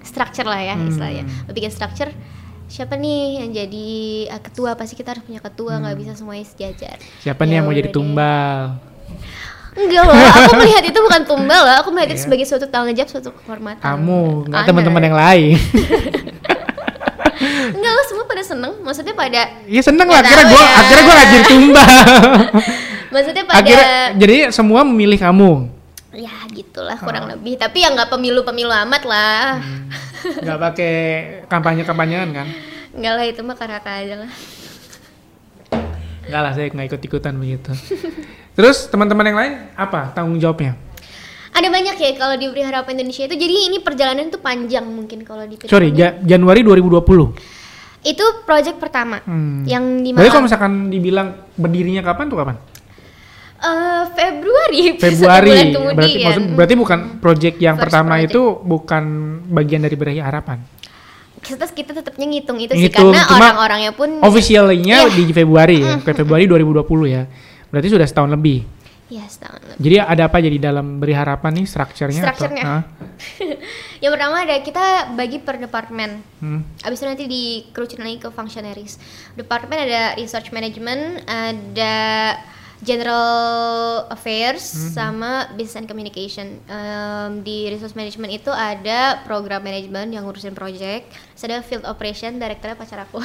[0.03, 2.11] structure lah ya istilahnya, mau bikin structure
[2.71, 3.89] siapa nih yang jadi
[4.31, 7.65] uh, ketua pasti kita harus punya ketua nggak bisa semuanya sejajar Siapa nih Ya yang
[7.67, 7.99] mau jadi udah deh.
[9.71, 13.09] Enggak loh aku melihat itu bukan tumbal loh aku melihat itu sebagai suatu tanggung jawab
[13.09, 15.55] suatu kehormatan Kamu, nggak teman-teman yang lain.
[17.71, 20.71] enggak lo semua pada seneng maksudnya pada Iya seneng lah, akhirnya gue ya.
[20.77, 21.87] akhirnya gue ngajin tumbal.
[23.13, 25.51] maksudnya pada akhirnya jadi semua memilih kamu.
[26.11, 29.63] ya gitulah kurang lebih tapi ya nggak pemilu pemilu amat lah
[30.43, 30.93] nggak pakai
[31.47, 32.47] kampanye kampanyean kan?
[32.91, 34.31] nggak lah itu mah karata aja lah
[36.31, 37.71] Enggak lah, saya nggak ikut ikutan begitu.
[38.55, 40.79] Terus teman-teman yang lain apa tanggung jawabnya?
[41.51, 45.19] ada banyak ya kalau di Beri Harapan Indonesia itu jadi ini perjalanan itu panjang mungkin
[45.21, 47.35] kalau di Sorry, Ja- Januari 2020.
[48.01, 49.67] itu project pertama Hmm.
[49.67, 52.55] yang di Berarti kalau misalkan dibilang berdirinya kapan tuh kapan?
[53.59, 55.53] Eh, Februari Februari.
[55.69, 58.31] bulan Berarti maksud, berarti bukan project yang First pertama project.
[58.31, 59.03] itu bukan
[59.45, 60.57] bagian dari berahi harapan.
[61.41, 65.11] Kita kita tetapnya ngitung itu sih Ngitung, karena orang-orangnya pun Officialnya Iya.
[65.11, 67.25] di Februari ya, ke Februari 2020 ya.
[67.67, 68.61] Berarti sudah setahun lebih.
[69.09, 69.79] ya setahun lebih.
[69.81, 72.21] Jadi ada apa jadi dalam beri harapan nih strukturnya?
[72.21, 72.63] atau- Strukturnya.
[72.63, 72.81] Hah?
[74.01, 76.63] yang pertama ada kita bagi per departemen Hmm.
[76.79, 78.95] Abis itu nanti dikerucutin lagi ke functionaries.
[79.33, 81.93] Departemen ada research management, ada
[82.81, 86.57] general affairs, sama business and communication.
[86.65, 92.41] Em, di resource management itu ada program management yang ngurusin project, terus ada field operation,
[92.41, 93.21] direkturnya pacar aku.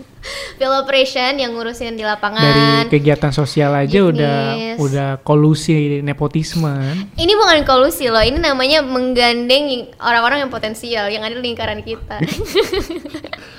[0.58, 2.84] field operation yang ngurusin di Dari lapangan.
[2.88, 4.38] kegiatan sosial aja udah
[4.80, 6.64] udah kolusi nepotisme.
[6.64, 6.96] kan?
[7.14, 12.24] Ini bukan kolusi loh, ini namanya menggandeng orang-orang yang potensial yang ada di lingkaran kita.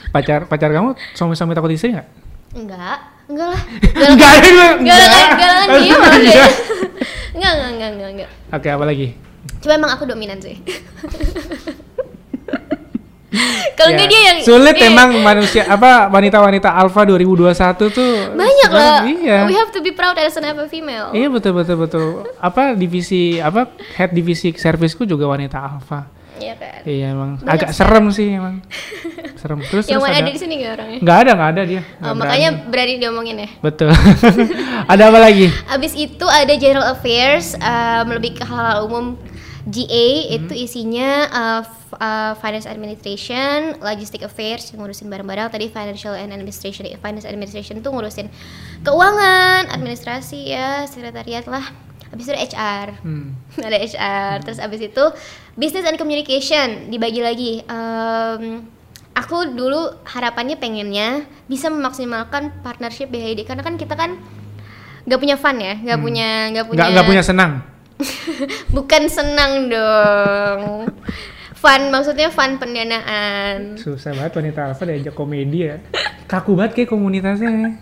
[0.09, 2.07] Pacar pacar kamu suami-suami takut istri nggak?
[2.53, 3.61] Enggak, enggak lah.
[4.13, 4.33] Enggak.
[4.45, 5.81] Enggak lah, enggak lah, Enggak.
[5.81, 6.19] diem aja.
[6.21, 6.45] Iya.
[7.35, 8.29] Enggak, enggak, enggak, enggak, enggak.
[8.53, 9.07] Oke, apa lagi?
[9.59, 10.55] Cuma emang aku dominan sih.
[13.75, 14.87] Kalau Ya, nggak dia yang sulit iya.
[14.87, 17.51] emang manusia apa wanita-wanita alpha 2021
[17.91, 18.79] tuh banyak loh.
[18.79, 19.37] sekarang Iya.
[19.43, 21.11] We have to be proud as an alpha female.
[21.11, 22.07] Iya betul betul betul.
[22.39, 26.07] Apa divisi apa head divisi servisku juga wanita alpha.
[26.35, 26.79] Iya kan.
[26.83, 28.55] Iya emang Banyak agak serem sih emang.
[29.41, 29.59] serem.
[29.65, 30.99] Terus yang terus mana ada, ada di sini nggak orangnya?
[31.01, 31.81] Nggak ada nggak ada dia.
[32.03, 32.93] Oh, makanya berani.
[32.99, 33.49] diomongin ya.
[33.61, 33.91] betul.
[34.91, 35.47] ada apa lagi?
[35.69, 39.15] Abis itu ada general affairs, um, lebih ke hal umum
[39.65, 41.61] GA itu isinya uh,
[41.97, 45.49] uh, finance administration, logistic affairs yang ngurusin barang-barang.
[45.49, 48.29] Tadi financial and administration, finance administration tuh ngurusin
[48.85, 51.65] keuangan, administrasi ya, sekretariat lah.
[52.13, 53.33] Abis itu ada HR, Hmm.
[53.67, 54.35] ada HR.
[54.45, 55.05] Terus abis itu
[55.55, 57.51] business and communication dibagi lagi.
[57.67, 58.67] Um,
[59.15, 64.19] aku dulu harapannya pengennya bisa memaksimalkan partnership BHID karena kan kita kan
[65.07, 67.51] nggak punya fun ya, nggak punya nggak punya Nggak punya senang.
[68.75, 70.91] bukan senang dong.
[71.55, 73.79] Fun maksudnya fun pendanaan.
[73.79, 75.79] Susah banget wanita alpha diajak komedi ya.
[76.27, 77.79] Kaku banget kayak komunitasnya.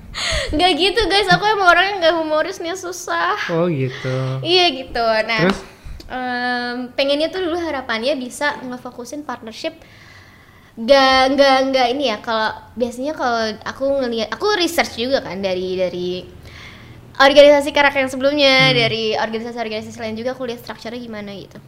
[0.53, 3.33] Nggak gitu guys, aku emang orangnya nggak humorisnya susah.
[3.49, 4.43] Oh gitu.
[4.45, 5.03] Iya gitu.
[5.03, 5.72] Nah, Terus?
[6.13, 9.73] Em, pengennya tuh dulu harapannya bisa ngefokusin partnership.
[10.73, 12.17] Gak, nggak, nggak ini ya.
[12.21, 16.09] Kalau biasanya kalau aku ngelihat, aku research juga kan dari dari
[17.13, 21.61] organisasi karakter yang sebelumnya, dari organisasi-organisasi lain juga aku lihat strukturnya gimana gitu.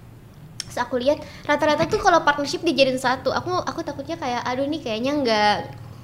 [0.65, 4.81] Terus aku lihat rata-rata tuh kalau partnership dijadiin satu, aku aku takutnya kayak aduh ini
[4.81, 5.58] kayaknya nggak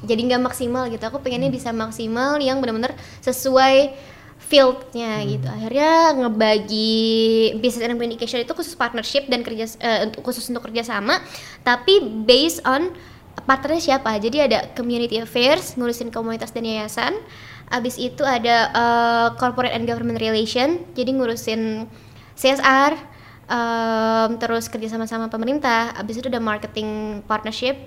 [0.06, 1.02] jadi nggak maksimal gitu.
[1.10, 2.94] Aku pengennya bisa maksimal yang benar-benar
[3.26, 3.98] sesuai
[4.42, 5.48] fieldnya gitu.
[5.48, 11.22] Akhirnya ngebagi business and communication itu khusus partnership dan kerja eh, untuk khusus untuk kerjasama,
[11.62, 12.92] tapi based on
[13.48, 14.12] partnernya siapa.
[14.20, 17.16] Jadi ada community affairs ngurusin komunitas dan yayasan.
[17.72, 21.88] Abis itu ada eh, corporate and government relation, jadi ngurusin
[22.36, 22.98] CSR,
[23.46, 25.94] em, terus kerja sama sama pemerintah.
[25.96, 27.78] Abis itu ada marketing partnership,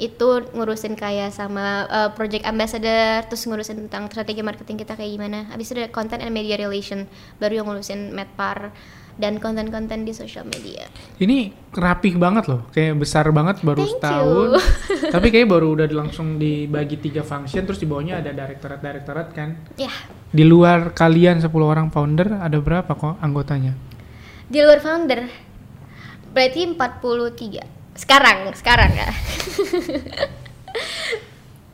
[0.00, 5.52] itu ngurusin kayak sama uh, project ambassador terus ngurusin tentang strategi marketing kita kayak gimana
[5.52, 7.04] habis itu ada content and media relation
[7.36, 8.72] baru yang ngurusin medpar
[9.20, 10.88] dan konten-konten di social media
[11.20, 14.48] Ini rapih banget loh, kayak besar banget baru Thank setahun.
[15.14, 19.60] Tapi kayak baru udah langsung dibagi tiga function, terus di bawahnya ada direktorat-direktorat kan.
[19.76, 19.92] ya
[20.32, 23.76] Di luar kalian 10 orang founder ada berapa kok anggotanya?
[24.50, 25.30] di luar founder
[26.34, 29.08] berarti 43 sekarang sekarang ya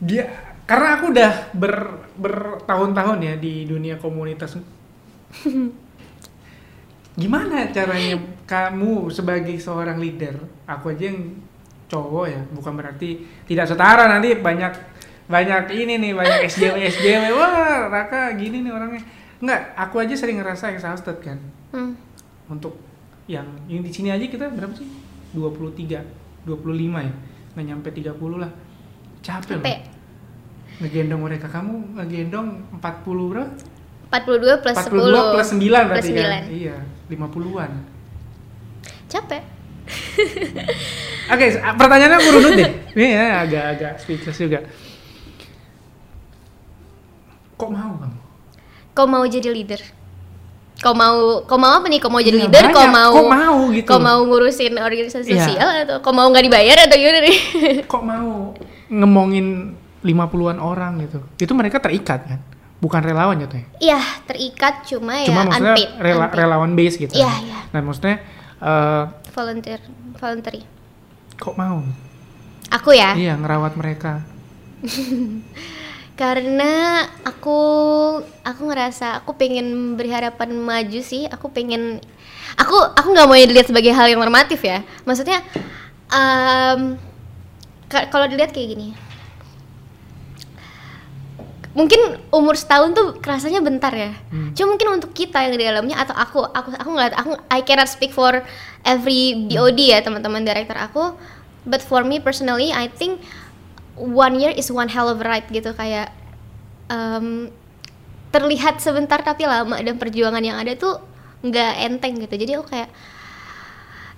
[0.02, 0.28] Dia
[0.66, 1.74] karena aku udah ber
[2.16, 4.56] bertahun-tahun ya di dunia komunitas.
[7.20, 10.36] Gimana caranya kamu sebagai seorang leader?
[10.68, 11.32] Aku aja yang
[11.86, 14.74] cowok ya, bukan berarti tidak setara nanti banyak
[15.26, 19.02] banyak ini nih banyak SJW SJW wah Raka gini nih orangnya
[19.42, 21.38] Enggak, aku aja sering ngerasa exhausted kan
[21.74, 21.98] hmm.
[22.46, 22.78] untuk
[23.26, 24.86] yang yang di sini aja kita berapa sih
[25.36, 26.48] 23 25
[26.96, 27.12] ya?
[27.52, 28.50] Nggak nyampe 30 lah.
[29.20, 29.78] Capek Capek.
[29.78, 29.94] loh.
[30.76, 31.46] Ngegendong mereka.
[31.46, 32.48] Kamu ngegendong
[32.80, 33.48] 40 berapa?
[34.06, 36.42] 42 plus 42 10 plus 9 berarti plus kan?
[36.46, 36.54] 9.
[36.54, 36.76] iya
[37.10, 37.72] 50-an
[39.06, 39.42] capek.
[41.34, 42.70] Oke s- pertanyaannya aku runut deh.
[42.96, 44.62] Ini ya agak-agak speechless juga.
[47.56, 48.18] Kok mau kamu?
[48.92, 49.80] Kau mau jadi leader
[50.76, 53.56] kau mau kau mau apa nih kau mau jadi Iya, leader kau mau Kok mau
[53.70, 53.86] gitu?
[53.86, 55.40] kau mau ngurusin organisasi Iya.
[55.42, 57.36] sosial atau kau mau nggak dibayar atau gimana nih
[57.90, 58.52] kok mau
[58.86, 62.40] ngemongin 50-an orang gitu itu mereka terikat kan
[62.76, 65.90] bukan relawan jatuhnya Iya, terikat cuma, cuma ya maksudnya unpaid.
[65.96, 66.38] rela- unpaid.
[66.38, 67.58] relawan base gitu Iya, iya.
[67.70, 68.16] nah maksudnya
[68.58, 69.80] eh, Volunteer,
[70.14, 70.60] voluntary.
[71.34, 71.80] kok mau
[72.68, 74.20] Aku ya, iya ngerawat mereka
[76.16, 77.60] karena aku
[78.40, 81.28] aku ngerasa aku pengen beri harapan maju sih.
[81.28, 82.00] Aku pengen
[82.56, 84.80] aku aku nggak mau dilihat sebagai hal yang normatif ya.
[85.04, 85.44] Maksudnya
[87.92, 88.88] ka- kalau dilihat kayak gini.
[91.76, 94.16] Mungkin umur setahun tuh kerasanya bentar ya.
[94.32, 94.56] Hmm.
[94.56, 97.92] Cuma mungkin untuk kita yang di dalamnya atau aku aku aku nggak aku I cannot
[97.92, 98.40] speak for
[98.80, 101.12] every BOD ya teman-teman director aku.
[101.68, 103.20] But for me personally, I think
[103.96, 106.12] one year is one hell of a ride gitu kayak
[106.92, 107.48] em,
[108.30, 111.00] terlihat sebentar tapi lama dan perjuangan yang ada tuh
[111.42, 112.34] nggak enteng gitu.
[112.36, 112.90] Jadi aku kayak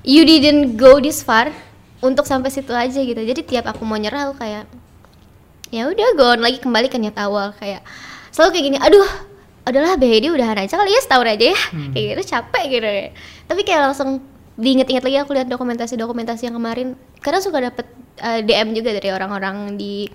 [0.02, 1.50] you didn't go this far
[2.02, 3.18] untuk sampai situ aja gitu.
[3.18, 4.66] Jadi tiap aku mau nyerah aku kayak
[5.68, 7.84] ya udah go on lagi kembali ke niat awal kayak
[8.32, 9.08] selalu kayak gini aduh
[9.68, 11.58] adalah BHD udahan aja kali ya setahun aja ya
[11.92, 13.08] kayak gitu capek gitu ya
[13.44, 14.24] tapi kayak langsung
[14.56, 17.86] diinget-inget lagi aku lihat dokumentasi-dokumentasi yang kemarin kadang suka dapet
[18.22, 20.06] uh, DM juga dari orang-orang di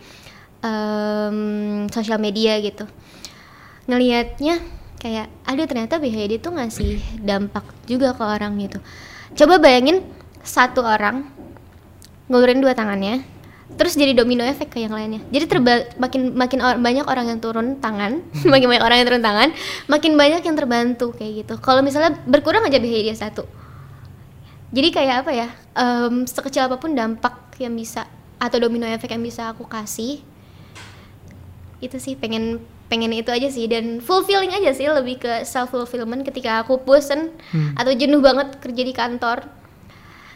[0.64, 1.38] em,
[1.92, 2.88] sosial media gitu.
[3.88, 4.64] Ngelihatnya
[5.04, 8.80] kayak aduh ternyata BHD tuh ngasih dampak juga ke orang gitu.
[9.36, 10.04] Coba bayangin
[10.44, 11.28] satu orang
[12.32, 13.24] ngulurin dua tangannya
[13.74, 15.20] terus jadi domino efek ke yang lainnya.
[15.34, 18.22] Jadi terba makin makin or- banyak orang yang turun tangan
[18.54, 19.50] makin banyak orang yang turun tangan
[19.92, 21.54] makin banyak yang terbantu kayak gitu.
[21.60, 23.44] Kalau misalnya berkurang aja behavior satu
[24.74, 28.10] jadi kayak apa ya em, sekecil apa pun dampak yang bisa
[28.42, 30.20] atau domino efek yang bisa aku kasih
[31.80, 33.68] itu sih pengen pengen itu aja sih.
[33.68, 37.76] Dan fulfilling aja sih lebih ke self fulfillment ketika aku bosen Hmm.
[37.76, 39.44] atau jenuh banget kerja di kantor.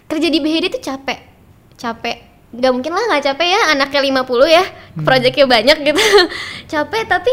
[0.07, 1.19] Kerja di BHD itu capek
[1.77, 2.17] capek.
[2.51, 4.63] Nggak mungkin lah nggak capek ya anaknya 50 ya
[5.03, 6.01] proyeknya banyak gitu.
[6.73, 7.31] Capek tapi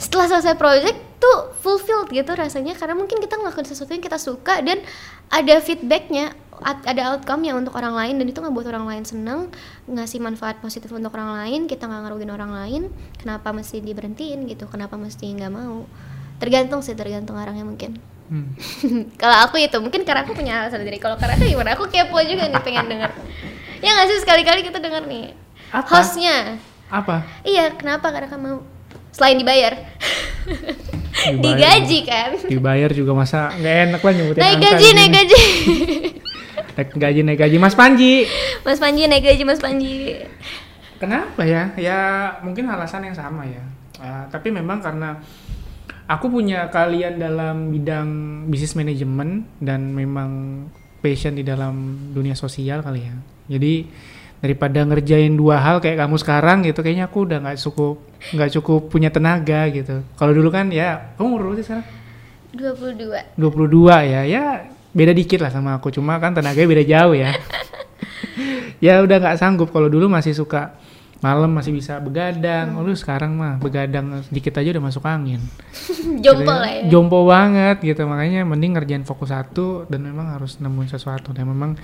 [0.00, 2.72] setelah selesai project tuh fulfilled gitu rasanya.
[2.74, 4.80] Karena mungkin kita ngelakuin sesuatu yang kita suka dan
[5.28, 9.48] ada feedbacknya ada outcome yang untuk orang lain dan itu ngebuat orang lain seneng
[9.88, 12.82] ngasih manfaat positif untuk orang lain kita nggak ngerugiin orang lain
[13.16, 15.88] kenapa mesti diberhentiin gitu kenapa mesti nggak mau?
[16.36, 17.96] Tergantung sih tergantung orangnya mungkin.
[18.30, 18.54] Hmm.
[19.20, 21.02] kalau aku itu mungkin karena aku punya alasan sendiri.
[21.02, 21.74] Kalau karena gimana?
[21.74, 23.10] Aku kepo juga nih pengen denger.
[23.82, 24.18] Ya nggak sih?
[24.22, 25.34] Sekali-kali kita denger nih.
[25.74, 25.86] Apa?
[25.86, 26.60] hostnya.
[26.90, 27.22] Apa?
[27.46, 28.10] iya kenapa?
[28.10, 28.79] Karena kamu
[29.10, 29.74] selain dibayar
[31.20, 35.40] digaji kan Dibayar juga masa nggak enak lah nyebutin naik gaji di naik gaji
[36.70, 38.24] Naik gaji naik gaji Mas Panji.
[38.64, 40.16] mas Panji naik gaji mas Panji
[41.00, 41.72] Kenapa ya?
[41.80, 42.00] Ya
[42.44, 43.64] mungkin alasan yang sama ya.
[43.96, 45.16] Ah, tapi memang karena
[46.04, 48.08] aku punya kalian dalam bidang
[48.52, 50.30] bisnis manajemen dan memang
[51.00, 53.16] passion di dalam dunia sosial kali ya.
[53.48, 53.88] Jadi
[54.44, 58.88] daripada ngerjain dua hal kayak kamu sekarang gitu, kayaknya aku udah nggak cukup nggak cukup
[58.88, 60.04] punya tenaga gitu.
[60.14, 61.86] Kalau dulu kan ya, kamu umur berapa sih sekarang?
[62.50, 64.44] 22 22 ya ya
[64.90, 65.88] beda dikit lah sama aku.
[65.88, 67.30] Cuma kan tenaganya beda jauh ya.
[68.80, 69.68] Ya udah nggak sanggup.
[69.76, 70.72] Kalau dulu masih suka
[71.20, 72.80] malam masih bisa begadang.
[72.80, 75.40] Lu sekarang mah begadang sedikit aja udah masuk angin.
[76.24, 76.82] Jompol Gitu lah ya.
[76.88, 78.08] jompo banget gitu.
[78.08, 81.36] Makanya mending ngerjain fokus satu dan memang harus nemuin sesuatu.
[81.36, 81.76] Dan memang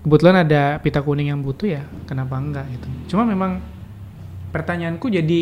[0.00, 2.88] kebetulan ada pita kuning yang butuh ya kenapa enggak gitu.
[3.12, 3.60] Cuma memang
[4.54, 5.40] pertanyaanku jadi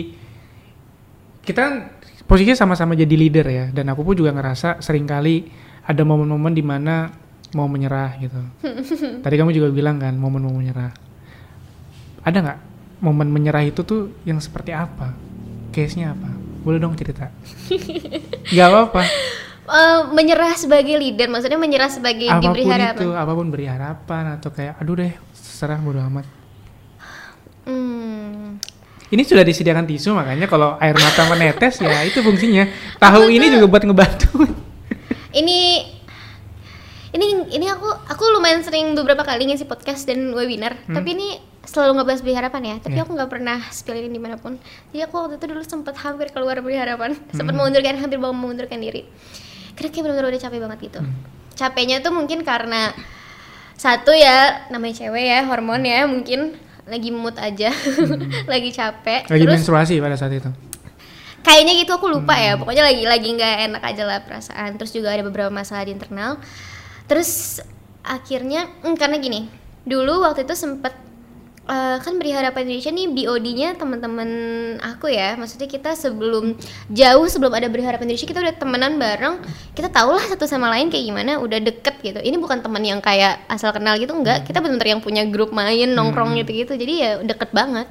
[1.44, 1.92] kita
[2.24, 5.52] posisinya sama-sama jadi leader ya dan aku pun juga ngerasa sering kali
[5.84, 7.12] ada momen-momen di mana
[7.52, 8.40] mau menyerah gitu.
[9.24, 10.96] Tadi kamu juga bilang kan momen mau menyerah.
[12.24, 12.58] Ada nggak
[13.04, 15.12] momen menyerah itu tuh yang seperti apa?
[15.74, 16.30] Case-nya apa?
[16.62, 17.28] Boleh dong cerita.
[18.54, 19.02] Nggak apa-apa.
[19.62, 22.98] Eh, menyerah sebagai leader maksudnya menyerah sebagai diberi apa pun harapan?
[22.98, 26.26] itu apa pun beri harapan atau kayak aduh deh serah bodo amat.
[27.66, 28.58] Hmm.
[29.12, 32.64] Ini sudah disediakan tisu makanya kalau air mata menetes ya itu fungsinya.
[32.96, 34.48] Tahu ini juga buat ngebantu.
[35.30, 35.58] Ini
[37.12, 40.80] ini ini aku aku lumayan sering beberapa kali ngisi podcast dan webinar.
[40.86, 41.28] Tapi ini
[41.62, 42.76] selalu ngebahas beri harapan ya.
[42.80, 42.98] Tapi Hmm.
[42.98, 43.04] Ya.
[43.04, 44.56] aku nggak pernah spill ini di mana pun.
[44.90, 48.80] Jadi aku waktu itu dulu sempat hampir keluar beri harapan sempat mengundurkan hampir mau mengundurkan
[48.80, 49.04] diri.
[49.72, 51.00] Karena kayak benar-benar udah capek banget gitu.
[51.00, 51.14] Hmm.
[51.52, 52.96] capeknya tuh mungkin karena
[53.76, 57.70] satu ya namanya cewek ya hormon ya mungkin lagi mood aja
[58.52, 59.32] lagi capek Hmm.
[59.32, 60.50] lagi terus menstruasi pada saat itu
[61.40, 62.44] kayaknya gitu aku lupa Hmm.
[62.44, 65.92] ya pokoknya lagi lagi nggak enak aja lah perasaan terus juga ada beberapa masalah di
[65.92, 66.38] internal
[67.06, 67.62] terus
[68.02, 69.46] akhirnya hmm, karena gini
[69.82, 70.94] dulu waktu itu sempet
[71.72, 74.28] eh, kan beri harapan Indonesia nih BOD-nya teman-teman
[74.84, 75.34] aku ya.
[75.40, 76.52] Maksudnya kita sebelum
[76.92, 79.40] jauh sebelum ada beri harapan Indonesia kita udah temenan bareng.
[79.72, 82.20] Kita tau lah satu sama lain kayak gimana udah deket gitu.
[82.20, 84.44] Ini bukan teman yang kayak asal kenal gitu enggak.
[84.44, 86.76] Kita bener-bener yang punya grup main nongkrong gitu-gitu.
[86.76, 87.88] Jadi ya deket banget.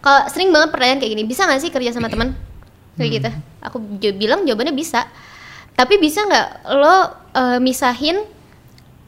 [0.00, 2.32] Kalau sering banget pertanyaan kayak gini bisa nggak sih kerja sama teman?
[2.96, 3.30] Kayak gitu.
[3.66, 3.76] Aku
[4.16, 5.04] bilang jawabannya bisa.
[5.74, 6.96] Tapi bisa nggak lo
[7.36, 8.39] eh, misahin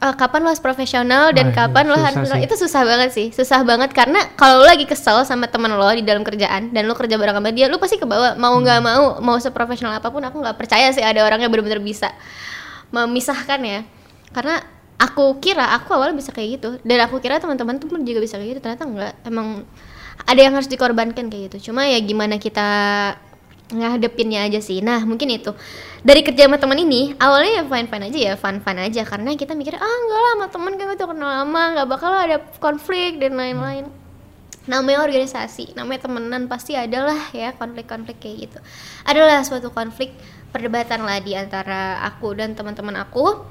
[0.03, 2.43] eh, kapan lo harus profesional dan Wah, kapan lo harus sih.
[2.43, 6.03] itu susah banget sih susah banget karena kalau lo lagi kesel sama teman lo di
[6.03, 8.87] dalam kerjaan dan lo kerja bareng sama dia lo pasti kebawa mau nggak Hmm.
[8.91, 12.11] mau mau seprofesional apa pun aku nggak percaya sih ada orang yang benar-benar bisa
[12.91, 13.79] memisahkan ya
[14.35, 14.59] karena
[14.99, 18.57] aku kira aku awalnya bisa kayak gitu dan aku kira teman-teman tuh juga bisa kayak
[18.57, 19.65] gitu ternyata enggak emang
[20.23, 22.69] ada yang harus dikorbankan kayak gitu cuma ya gimana kita
[23.71, 24.83] ngadepinnya aja sih.
[24.83, 25.55] Nah mungkin itu.
[26.03, 29.01] Dari kerja sama teman ini awalnya ya fine fine aja ya fun fun aja.
[29.07, 32.37] Karena kita mikir ah enggak lah sama teman kan itu kenal lama nggak bakal ada
[32.59, 33.87] konflik dan lain-lain.
[34.63, 38.59] Namanya organisasi namanya temenan pasti ada lah ya konflik-konflik kayak gitu.
[39.07, 40.15] Adalah suatu konflik
[40.51, 43.43] perdebatan lah di antara aku dan teman-teman aku.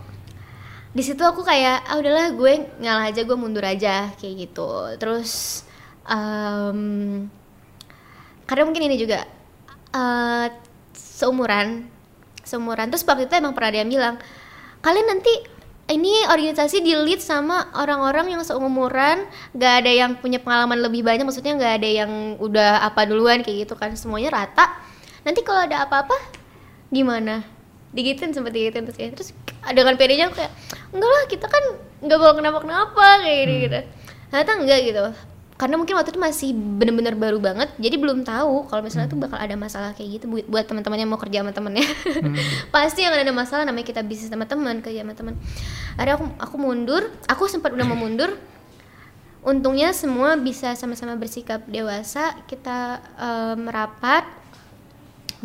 [0.92, 4.92] Di situ aku kayak ah udahlah gue ngalah aja gue mundur aja kayak gitu.
[5.00, 5.64] Terus
[6.04, 7.28] em,
[8.44, 9.24] karena mungkin ini juga
[9.92, 10.46] eh,
[10.96, 11.88] seumuran
[12.42, 12.90] seumuran.
[12.90, 14.16] Terus waktu itu emang pernah yang bilang
[14.82, 15.32] kalian nanti
[15.90, 21.26] ini organisasi di lead sama orang-orang yang seumuran gak ada yang punya pengalaman lebih banyak
[21.26, 23.94] maksudnya gak ada yang udah apa duluan kayak gitu kan.
[23.94, 24.68] Semuanya rata.
[25.22, 26.14] Nanti kalau ada apa-apa
[26.90, 27.46] gimana?
[27.92, 29.30] Digituin sempet digituin terus kayak terus
[29.70, 30.52] dengan pedenya aku kayak
[30.90, 31.64] enggak lah kita kan
[32.02, 33.80] nggak bawa kenapa kenapa kayak gitu gitu
[34.32, 35.04] ternyata enggak gitu
[35.62, 39.38] karena mungkin waktu itu masih bener-bener baru banget jadi belum tahu kalau misalnya tuh bakal
[39.38, 41.86] ada masalah kayak gitu buat, buat teman-teman yang mau kerja sama temennya.
[42.74, 45.38] Pasti yang ada masalah namanya kita bisnis sama teman kerja sama teman.
[45.94, 48.34] Ada aku aku mundur aku sempat udah mau mundur.
[49.46, 54.26] Untungnya semua bisa sama-sama bersikap dewasa kita eh, merapat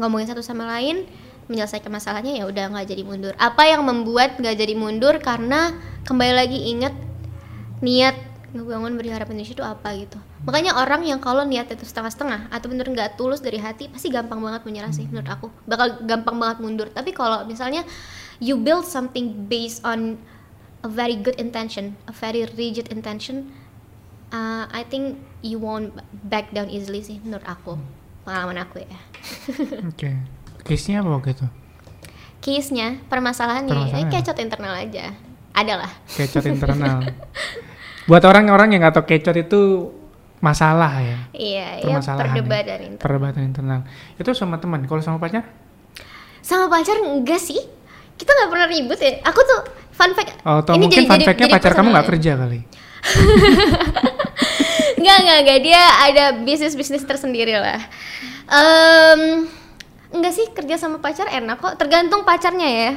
[0.01, 1.05] ngomongin satu sama lain
[1.45, 3.37] menyelesaikan masalahnya ya udah nggak jadi mundur.
[3.37, 5.21] Apa yang membuat nggak jadi mundur?
[5.21, 5.77] Karena
[6.09, 6.97] kembali lagi ingat
[7.85, 8.17] niat
[8.57, 12.67] ngebangun beri harapan Indonesia itu apa gitu makanya orang yang kalau niatnya itu setengah-setengah atau
[12.67, 16.57] bener nggak tulus dari hati pasti gampang banget menyerah sih menurut aku bakal gampang banget
[16.59, 17.85] mundur tapi kalau misalnya
[18.37, 20.17] you build something based on
[20.81, 23.53] a very good intention a very rigid intention
[24.29, 25.93] uh, I think you won't
[26.25, 27.77] back down easily sih menurut aku
[28.25, 28.99] pengalaman aku ya
[29.93, 30.11] Oke.
[30.67, 31.47] Case-nya apa waktu itu?
[32.37, 34.11] case-nya permasalahannya ya Permasalahan.
[34.13, 35.05] kecot internal aja
[35.51, 37.01] adalah Kecot internal.
[38.07, 39.59] Buat orang-orang yang nggak tahu kecot itu
[40.39, 41.17] masalah ya.
[41.31, 42.23] iya ya Permasalahan.
[42.29, 42.85] perdebatan ya.
[42.87, 43.79] internal Perdebatan internal.
[44.15, 44.81] Itu sama teman.
[44.81, 45.43] Kalau sama pacar?
[46.39, 47.59] sama pacar enggak sih
[48.15, 49.59] kita nggak pernah ribut ya aku tuh
[49.91, 52.09] fun fact Oh, ini mungkin jadi- fun fact-nya jadi pacar kamu nggak ya.
[52.09, 52.59] kerja kali.
[54.97, 55.59] Enggak, enggak, enggak.
[55.61, 57.79] Dia ada bisnis-bisnis tersendiri lah.
[58.47, 59.45] Em,
[60.09, 61.75] enggak sih kerja sama pacar enak kok.
[61.75, 62.91] Tergantung pacarnya ya.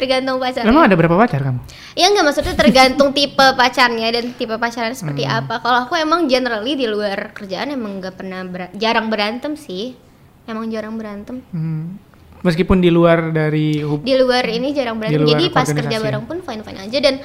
[0.00, 0.64] Tergantung pacarnya.
[0.66, 1.60] Emang ada berapa pacar kamu?
[1.92, 5.36] Ya enggak maksudnya tergantung tipe pacarnya dan tipe pacarnya seperti Hmm.
[5.38, 5.60] apa.
[5.60, 9.92] Kalau aku emang generally di luar kerjaan emang enggak pernah ber- jarang berantem sih.
[10.44, 11.44] Emang jarang berantem.
[11.50, 12.00] Hmm.
[12.40, 15.28] Meskipun di luar dari Di luar ini jarang berantem.
[15.28, 17.20] Jadi pas kerja bareng pun fine-fine aja dan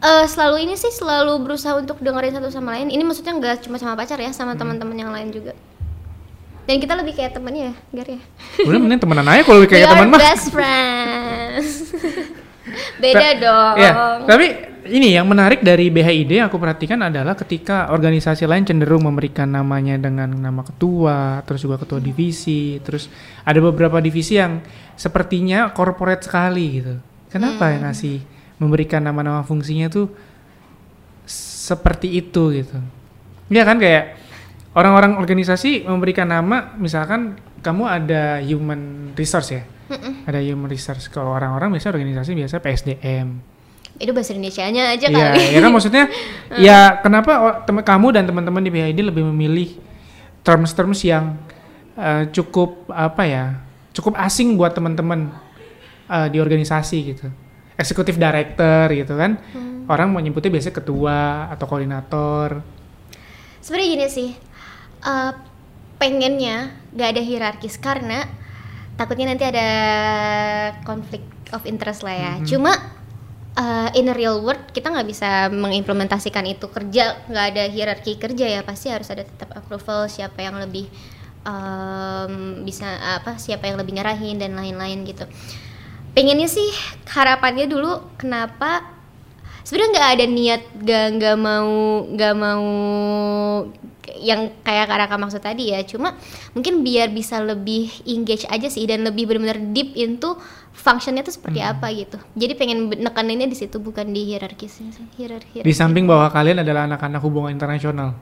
[0.00, 2.88] eh, selalu ini sih selalu berusaha untuk dengerin satu sama lain.
[2.88, 4.34] Ini maksudnya enggak cuma sama pacar ya, Hmm.
[4.34, 5.54] sama teman-teman yang lain juga.
[6.70, 8.22] Dan kita lebih kayak temen ya, Gar ya.
[8.62, 10.22] Udah mending temenan aja kalau We kayak teman mah.
[10.22, 11.90] best friends.
[13.02, 13.74] Beda Ta- dong.
[13.74, 13.92] Ya,
[14.22, 14.46] tapi
[14.86, 19.98] ini yang menarik dari BHID yang aku perhatikan adalah ketika organisasi lain cenderung memberikan namanya
[19.98, 23.10] dengan nama ketua, terus juga ketua divisi, terus
[23.42, 24.62] ada beberapa divisi yang
[24.94, 26.94] sepertinya corporate sekali gitu.
[27.34, 28.22] Kenapa yang ngasih
[28.62, 30.06] memberikan nama-nama fungsinya tuh
[31.66, 32.78] seperti itu gitu?
[33.50, 34.19] Iya kan kayak
[34.72, 40.24] orang-orang organisasi memberikan nama, misalkan kamu ada human resource ya, Mm-mm.
[40.24, 41.10] ada human resource.
[41.10, 43.28] Kalau orang-orang biasa organisasi biasa PSDM.
[44.00, 45.44] Itu bahasa Indonesia-nya aja Iya, kali.
[45.52, 46.04] ya kan maksudnya
[46.66, 47.32] ya kenapa
[47.68, 49.76] tem- kamu dan teman-teman di BID lebih memilih
[50.40, 51.36] terms-terms yang
[51.98, 53.44] eh, cukup apa ya?
[53.92, 55.28] Cukup asing buat teman-teman
[56.08, 57.26] eh, di organisasi gitu.
[57.76, 59.36] Eksekutif director gitu kan.
[59.84, 61.18] Orang mau nyebutnya biasanya ketua
[61.50, 62.62] atau koordinator.
[63.60, 64.30] Sebenarnya gini sih.
[65.04, 65.32] Eh,
[66.00, 68.24] pengennya gak ada hierarkis karena
[68.96, 69.68] takutnya nanti ada
[70.84, 71.24] konflik
[71.56, 72.32] of interest lah ya.
[72.44, 72.72] Cuma
[73.56, 78.46] uh, in a real world kita nggak bisa mengimplementasikan itu kerja nggak ada hierarki kerja
[78.48, 78.60] ya.
[78.60, 80.88] Pasti harus ada tetap approval siapa yang lebih
[81.48, 82.86] um, bisa
[83.20, 85.24] apa siapa yang lebih nyerahin dan lain-lain gitu.
[86.12, 86.68] Pengennya sih
[87.08, 88.82] harapannya dulu kenapa
[89.62, 92.68] sebenarnya nggak ada niat gak nggak mau nggak mau
[94.18, 95.84] yang kayak Karaka maksud tadi ya.
[95.86, 96.18] Cuma
[96.56, 100.34] mungkin biar bisa lebih engage aja sih dan lebih benar-benar deep into
[100.72, 102.16] functionnya tuh seperti apa gitu.
[102.34, 107.20] Jadi pengen nekaninnya di situ bukan di hierarkisnya hierarki Di samping bahwa kalian adalah anak-anak
[107.20, 108.16] hubungan internasional.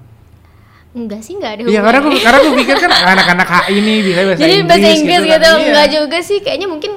[0.88, 4.20] enggak sih enggak ada Iya, karena aku karena aku pikir kan anak-anak HI ini bisa
[4.24, 5.44] bahasa jadi Inggris, bahasa Inggris gitu, kan.
[5.44, 5.66] Iya.
[5.68, 6.38] enggak juga sih.
[6.40, 6.92] Kayaknya mungkin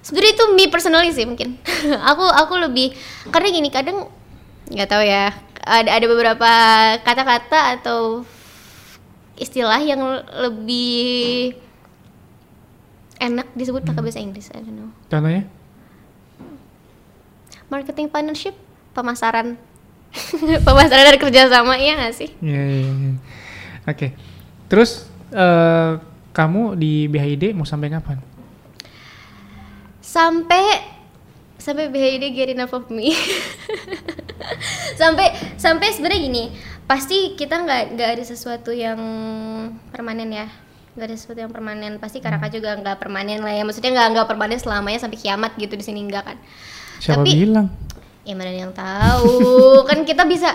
[0.00, 1.48] sebenarnya itu me personally sih mungkin.
[2.14, 2.94] Aku aku lebih
[3.34, 4.06] karena gini kadang
[4.70, 6.50] nggak tahu ya ada ada beberapa
[7.00, 8.26] kata-kata atau
[9.34, 10.02] istilah yang
[10.36, 11.54] lebih
[13.16, 15.46] enak disebut pakai bahasa Inggris I don't know Contohnya?
[17.66, 18.52] marketing partnership
[18.92, 19.56] pemasaran
[20.66, 23.12] pemasaran dan kerjasama iya nggak sih Iya, iya, iya.
[23.82, 24.12] Oke.
[24.68, 25.92] Terus eh,
[26.30, 28.18] kamu di BHID mau sampai kapan?
[30.02, 30.60] sampai
[31.62, 33.14] sampai BHID get enough of me.
[34.92, 36.44] Sampai sampai sebenarnya gini
[36.84, 38.98] pasti kita nggak nggak ada sesuatu yang
[39.88, 40.46] permanen ya.
[40.92, 41.96] Nggak ada sesuatu yang permanen.
[41.96, 43.62] Pasti Karaka juga nggak permanen lah ya.
[43.62, 46.36] Maksudnya nggak nggak permanen selamanya sampai kiamat gitu di sini enggak kan.
[46.98, 47.66] Siapa Tapi- bilang?
[48.22, 49.42] ya mana yang tahu.
[49.88, 50.54] Kan kita bisa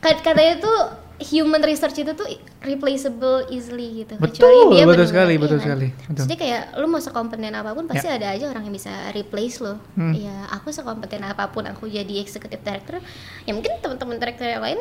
[0.00, 0.78] kat- katanya tuh
[1.22, 2.26] human research itu tuh
[2.60, 5.64] replaceable easily gitu Betul, dia betul sekali, iya betul kan?
[5.64, 6.22] sekali, betul.
[6.26, 9.78] Jadi kayak lu mau sekompeten apa pun pasti ada aja orang yang bisa replace lo.
[9.94, 10.12] Hmm.
[10.12, 12.98] Ya aku sekompeten apa pun aku jadi executive director,
[13.46, 14.78] ya mungkin teman-teman director yang lain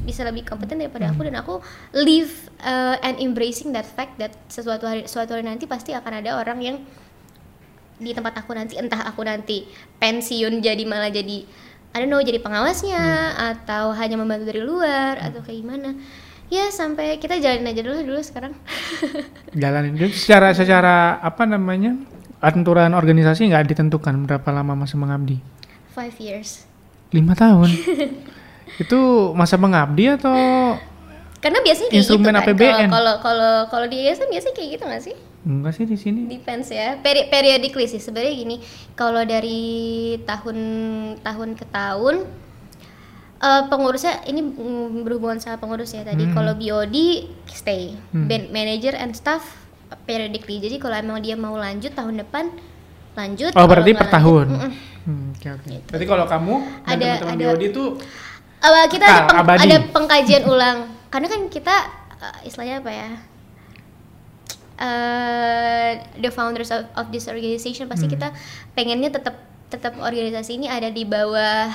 [0.00, 1.14] bisa lebih kompeten daripada Hmm.
[1.14, 1.54] aku dan aku
[1.94, 2.32] live
[2.64, 6.58] uh, and embracing that fact that sesuatu hari suatu hari nanti pasti akan ada orang
[6.58, 6.76] yang
[8.00, 9.68] di tempat aku nanti entah aku nanti
[10.00, 11.44] pensiun jadi malah jadi
[11.90, 13.50] I don't know jadi pengawasnya Hmm.
[13.50, 15.98] atau hanya membantu dari luar atau kayak gimana
[16.46, 18.54] ya sampai kita jalanin aja dulu dulu sekarang
[19.52, 20.10] Jalanin dulu.
[20.10, 21.94] Secara secara apa namanya
[22.38, 25.38] aturan organisasi nggak ditentukan berapa lama masa mengabdi.
[25.90, 26.64] five years
[27.10, 27.66] Lima tahun.
[28.82, 29.00] itu
[29.34, 30.32] masa mengabdi atau
[31.40, 32.88] karena biasanya kayak Instrumen gitu kan APBN.
[32.88, 36.26] kalau kalau kalau di yayasan biasanya kayak gitu nggak sih enggak sih di sini?
[36.26, 37.96] Depends ya, Peri periodically sih.
[37.96, 38.56] Sebenarnya gini,
[38.92, 39.60] kalau dari
[40.22, 40.56] tahun
[41.18, 42.16] tahun ke tahun
[43.38, 46.24] eh, pengurusnya ini mm, berhubungan sama pengurus ya tadi.
[46.24, 46.34] Hmm.
[46.34, 46.96] Kalau BOD
[47.48, 48.26] stay, Hmm.
[48.26, 49.40] band manager and staff
[50.02, 50.58] periodically.
[50.58, 52.52] Jadi kalau emang dia mau lanjut tahun depan
[53.12, 53.50] lanjut.
[53.52, 54.46] Oh berarti per lanjut, tahun.
[54.50, 54.72] mm-mm.
[55.00, 55.68] Hmm, Oke oke.
[55.88, 57.84] Berarti kalau kamu dan Ada- ada- BOD itu
[58.60, 59.60] Awal kita ada, peng- abadi.
[59.64, 60.78] ada pengkajian ulang.
[61.08, 61.74] Karena kan kita
[62.14, 63.08] eh, istilahnya apa ya?
[64.80, 68.14] Eh the founders of, of this organization pasti Hmm.
[68.16, 68.28] kita
[68.72, 69.36] pengennya tetap
[69.68, 71.68] tetap organisasi ini ada di bawah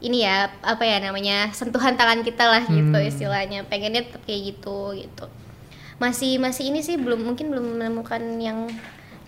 [0.00, 3.06] ini ya apa ya namanya sentuhan tangan kita lah gitu Hmm.
[3.06, 5.28] istilahnya pengennya tetap kayak gitu gitu
[6.00, 8.72] masih masih ini sih belum mungkin belum menemukan yang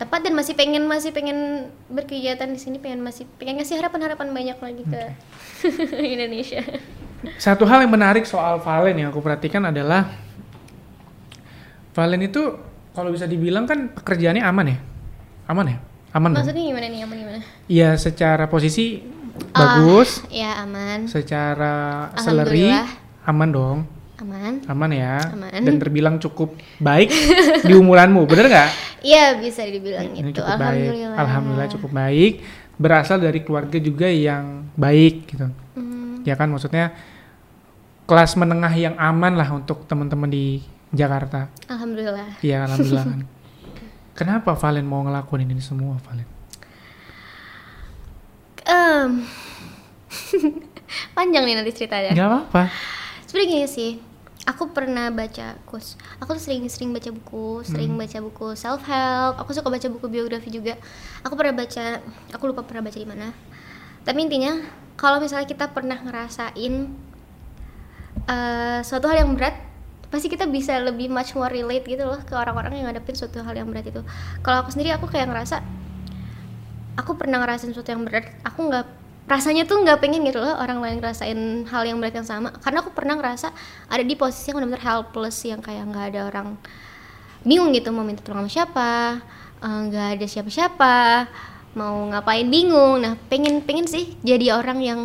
[0.01, 4.28] tepat dan masih pengen masih pengen berkegiatan di sini pengen masih pengen ngasih harapan harapan
[4.33, 5.03] banyak lagi ke
[6.16, 6.64] Indonesia
[7.37, 10.09] satu hal yang menarik soal Valen yang aku perhatikan adalah
[11.93, 12.43] Valen itu
[12.93, 14.78] kalau bisa dibilang kan pekerjaannya aman ya,
[15.47, 15.78] aman ya,
[16.12, 16.40] aman dong.
[16.40, 17.01] maksudnya gimana nih?
[17.03, 17.38] Aman gimana?
[17.66, 19.01] Iya secara posisi
[19.51, 21.09] Ah, bagus, ya aman.
[21.09, 21.72] Secara
[22.14, 22.68] salary
[23.22, 23.78] aman dong,
[24.18, 24.61] aman.
[24.66, 25.57] Aman ya, Aman.
[25.57, 27.09] dan terbilang cukup baik
[27.68, 28.70] di umuranmu, bener nggak?
[29.01, 30.38] iya bisa dibilang Ini gitu.
[30.38, 31.16] cukup baik, alhamdulillah.
[31.16, 32.32] Alhamdulillah cukup baik,
[32.76, 36.53] berasal dari keluarga juga yang baik gitu, Hmm, ya kan?
[36.53, 36.93] Maksudnya
[38.05, 40.61] kelas menengah yang aman lah untuk teman-teman di
[40.93, 41.49] Jakarta.
[41.66, 43.20] alhamdulillah Iya alhamdulillah kan.
[44.18, 46.28] Kenapa Valen mau ngelakuin ini semua Valen?
[48.62, 49.24] Em,
[51.16, 52.62] panjang nih nanti ceritanya Gak apa-apa.
[53.26, 53.90] sebenarnya gini sih
[54.43, 59.38] aku pernah baca kus aku tuh sering sering baca buku sering baca buku self help
[59.38, 60.74] aku suka baca buku biografi juga
[61.22, 63.30] aku pernah baca aku lupa pernah baca di mana
[64.03, 64.59] tapi intinya
[64.95, 66.74] kalau misalnya kita pernah ngerasain
[68.24, 69.55] eh, suatu hal yang berat
[70.12, 73.56] pasti kita bisa lebih much more relate gitu loh ke orang-orang yang ngadepin suatu hal
[73.56, 74.04] yang berat itu.
[74.44, 75.64] Kalau aku sendiri aku kayak ngerasa
[77.00, 78.84] aku pernah ngerasain sesuatu yang berat aku nggak
[79.24, 82.52] rasanya tuh nggak pengen gitu loh orang lain ngerasain hal yang berat yang sama.
[82.60, 83.48] Karena aku pernah ngerasa
[83.88, 86.60] ada di posisi yang benar-benar helpless yang kayak nggak ada orang
[87.42, 88.90] bingung gitu mau minta tolong sama siapa
[89.64, 90.96] eh, nggak ada siapa-siapa
[91.72, 93.00] mau ngapain bingung.
[93.00, 95.00] Nah pengen pengen sih jadi orang yang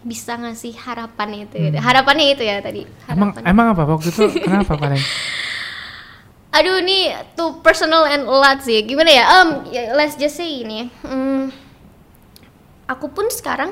[0.00, 1.76] bisa ngasih harapan itu gitu.
[1.76, 3.42] harapannya itu ya tadi Emang harapan.
[3.44, 5.02] emang apa waktu itu kenapa Valen?
[6.50, 8.82] Aduh ini too personal and a lot sih.
[8.82, 9.24] Gimana ya?
[9.38, 10.90] Um, ya, let's just say ini.
[11.06, 11.54] Hmm,
[12.90, 13.70] aku pun sekarang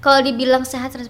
[0.00, 1.04] kalau dibilang sehat 100%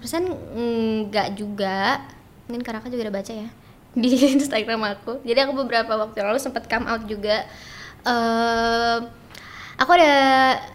[0.59, 2.03] enggak juga.
[2.51, 3.47] Mungkin karena aku juga udah baca ya
[4.03, 5.23] di Instagram aku.
[5.23, 7.47] Jadi aku beberapa waktu lalu sempat come out juga.
[8.03, 8.99] Eh,
[9.79, 10.13] aku ada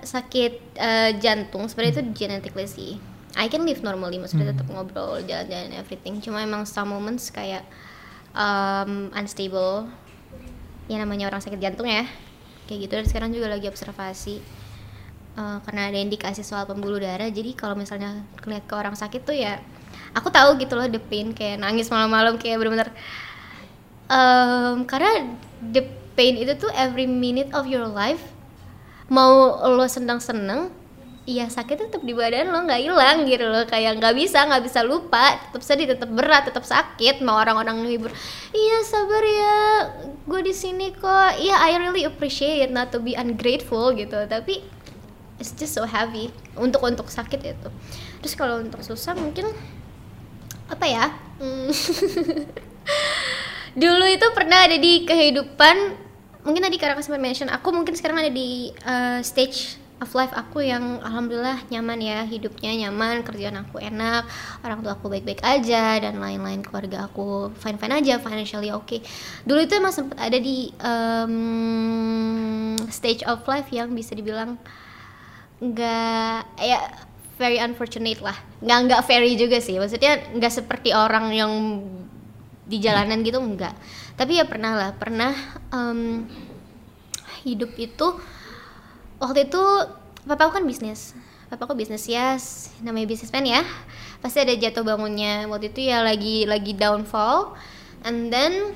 [0.08, 1.68] sakit eh, jantung.
[1.68, 2.92] Sebenarnya itu genetically sih.
[3.38, 6.18] I can live normally, maksudnya tetap ngobrol, jalan-jalan, everything.
[6.18, 7.62] Cuma emang some moments kayak
[8.34, 9.86] um, unstable.
[10.90, 12.10] Ya namanya orang sakit jantung ya.
[12.66, 12.94] Kayak gitu.
[12.98, 14.42] Dan sekarang juga lagi observasi
[15.38, 17.30] eh, karena ada indikasi soal pembuluh darah.
[17.30, 19.62] Jadi kalau misalnya ngeliat ke orang sakit tuh ya
[20.18, 21.34] aku tahu gitu loh the pain.
[21.38, 22.90] Kayak nangis malam-malam kayak bener-bener
[24.10, 25.86] em, karena the
[26.18, 28.20] pain itu tuh every minute of your life
[29.10, 30.74] mau lo seneng-seneng
[31.26, 33.64] iya sakit tetap di badan lo nggak hilang gitu loh.
[33.68, 35.40] Kayak nggak bisa nggak bisa lupa.
[35.50, 37.24] Tetap sedih tetap berat tetap sakit.
[37.24, 38.12] Mau orang-orang ngehibur
[38.56, 39.58] iya sabar ya
[40.24, 41.40] gue di sini kok.
[41.40, 44.20] Iya I really appreciate not to be ungrateful gitu.
[44.30, 44.64] Tapi
[45.40, 47.70] it's just so heavy untuk untuk sakit itu.
[48.24, 49.50] Terus kalau untuk susah mungkin
[50.70, 51.06] apa ya?
[51.40, 51.72] Hmm.
[53.80, 55.76] dulu itu pernah ada di kehidupan
[56.44, 60.64] mungkin tadi karena sempat mention aku mungkin sekarang ada di uh, stage of life aku
[60.64, 64.24] yang alhamdulillah nyaman ya hidupnya nyaman kerjaan aku enak
[64.64, 69.04] orang tua aku baik-baik aja dan lain-lain keluarga aku fine fine aja financially oke.
[69.44, 74.56] Dulu itu emang sempat ada di um, stage of life yang bisa dibilang
[75.60, 76.80] nggak ya
[77.36, 78.36] very unfortunate lah.
[78.64, 81.52] Nggak nggak very juga sih maksudnya nggak seperti orang yang
[82.70, 83.74] di jalanan gitu enggak
[84.14, 85.34] tapi ya pernah lah pernah
[85.74, 86.30] em,
[87.42, 88.14] hidup itu
[89.20, 89.64] waktu itu
[90.26, 91.14] papa aku kan bisnis.
[91.50, 93.62] Papa aku bisnis ya s- namanya businessman ya.
[94.24, 95.48] Pasti ada jatuh bangunnya.
[95.48, 97.56] Waktu itu ya lagi lagi downfall.
[98.04, 98.74] And then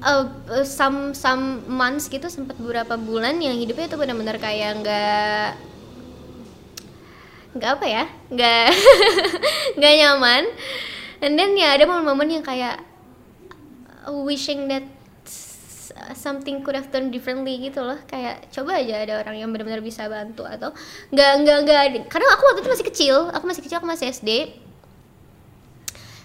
[0.00, 5.48] uh, uh, some some months gitu sempat beberapa bulan yang hidupnya tuh benar-benar kayak nggak
[7.54, 8.04] nggak apa ya?
[8.30, 8.66] Nggak
[9.78, 10.44] nggak nyaman.
[11.24, 12.82] And then ya ada momen-momen yang kayak
[14.10, 14.84] wishing that
[16.12, 17.96] something could have done differently gitu loh.
[18.04, 20.76] Kayak coba aja ada orang yang benar-benar bisa bantu atau
[21.08, 21.82] nggak nggak nggak
[22.12, 24.60] karena aku waktu itu masih kecil aku masih kecil aku masih SD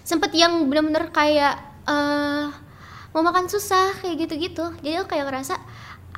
[0.04, 1.54] sempet yang benar-benar kayak
[1.88, 2.46] eh
[3.10, 4.70] mau makan susah kayak gitu-gitu.
[4.82, 5.58] Jadi aku kayak ngerasa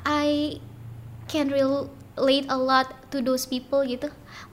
[0.05, 0.61] I
[1.25, 4.09] can relate a lot to those people gitu.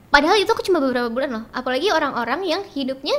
[0.08, 1.44] Padahal itu aku cuma beberapa bulan loh.
[1.52, 3.14] Apalagi orang-orang yang hidupnya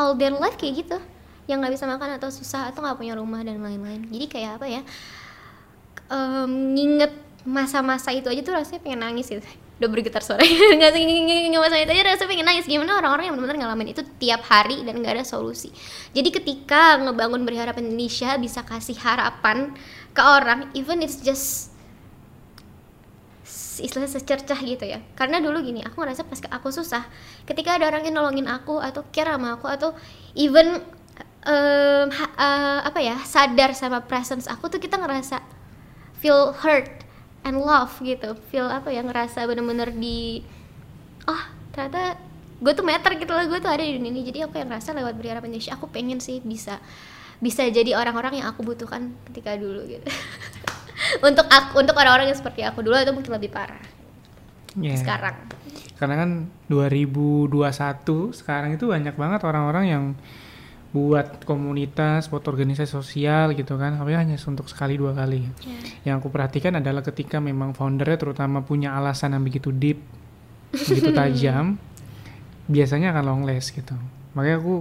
[0.00, 0.98] all their life kayak gitu.
[1.44, 4.08] Yang nggak bisa makan atau susah atau nggak punya rumah dan lain-lain.
[4.08, 4.82] Jadi kayak apa ya
[6.10, 7.12] em, nginget
[7.44, 9.44] masa-masa itu aja tuh rasanya pengen nangis gitu.
[9.78, 10.40] Udah bergetar suara.
[10.78, 12.64] Nggak sih nginget masa itu aja rasanya pengen nangis.
[12.64, 15.68] Gimana orang-orang yang benar-benar ngalamin itu tiap hari dan nggak ada solusi.
[16.16, 19.74] Jadi ketika ngebangun berharap Indonesia bisa kasih harapan
[20.14, 21.74] ke orang even it's just
[23.82, 25.02] istilahnya secercah gitu ya.
[25.18, 27.04] Karena dulu gini aku ngerasa pas aku susah.
[27.44, 29.90] Ketika ada orang yang nolongin aku atau care sama aku atau
[30.38, 30.78] even
[31.44, 35.42] em, ha- eh, apa ya sadar sama presence aku tuh kita ngerasa
[36.24, 37.04] feel hurt
[37.44, 38.32] and love gitu.
[38.48, 39.04] Feel apa ya?
[39.04, 40.40] Ngerasa bener-bener di
[41.28, 41.42] oh
[41.76, 42.16] ternyata
[42.64, 44.24] gue tuh meter gitu loh gue tuh ada di dunia ini.
[44.24, 46.80] Jadi aku yang ngerasa lewat berharap Indonesia aku pengen sih bisa
[47.44, 50.08] bisa jadi orang-orang yang aku butuhkan ketika dulu gitu.
[51.28, 53.82] Untuk aku untuk orang-orang yang seperti aku dulu itu mungkin lebih parah.
[54.74, 54.98] Ya.
[54.98, 55.36] sekarang.
[55.94, 56.30] Karena kan
[56.66, 57.54] 2021
[58.34, 60.04] sekarang itu banyak banget orang-orang yang
[60.94, 65.42] buat komunitas, buat organisasi sosial gitu kan, tapi hanya untuk sekali dua kali.
[66.06, 69.98] Yang aku perhatikan adalah ketika memang foundernya terutama punya alasan yang begitu deep,
[70.70, 71.82] begitu tajam,
[72.70, 73.98] biasanya akan long last gitu.
[74.38, 74.76] Makanya aku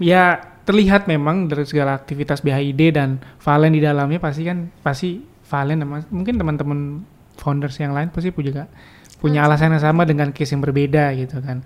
[0.00, 5.20] ya terlihat memang dari segala aktivitas BHID dan Valen di dalamnya pasti kan pasti
[5.52, 7.04] Valen sama mungkin teman-teman
[7.36, 8.72] founders yang lain pasti juga
[9.20, 11.60] punya alasan yang sama dengan case yang berbeda gitu kan.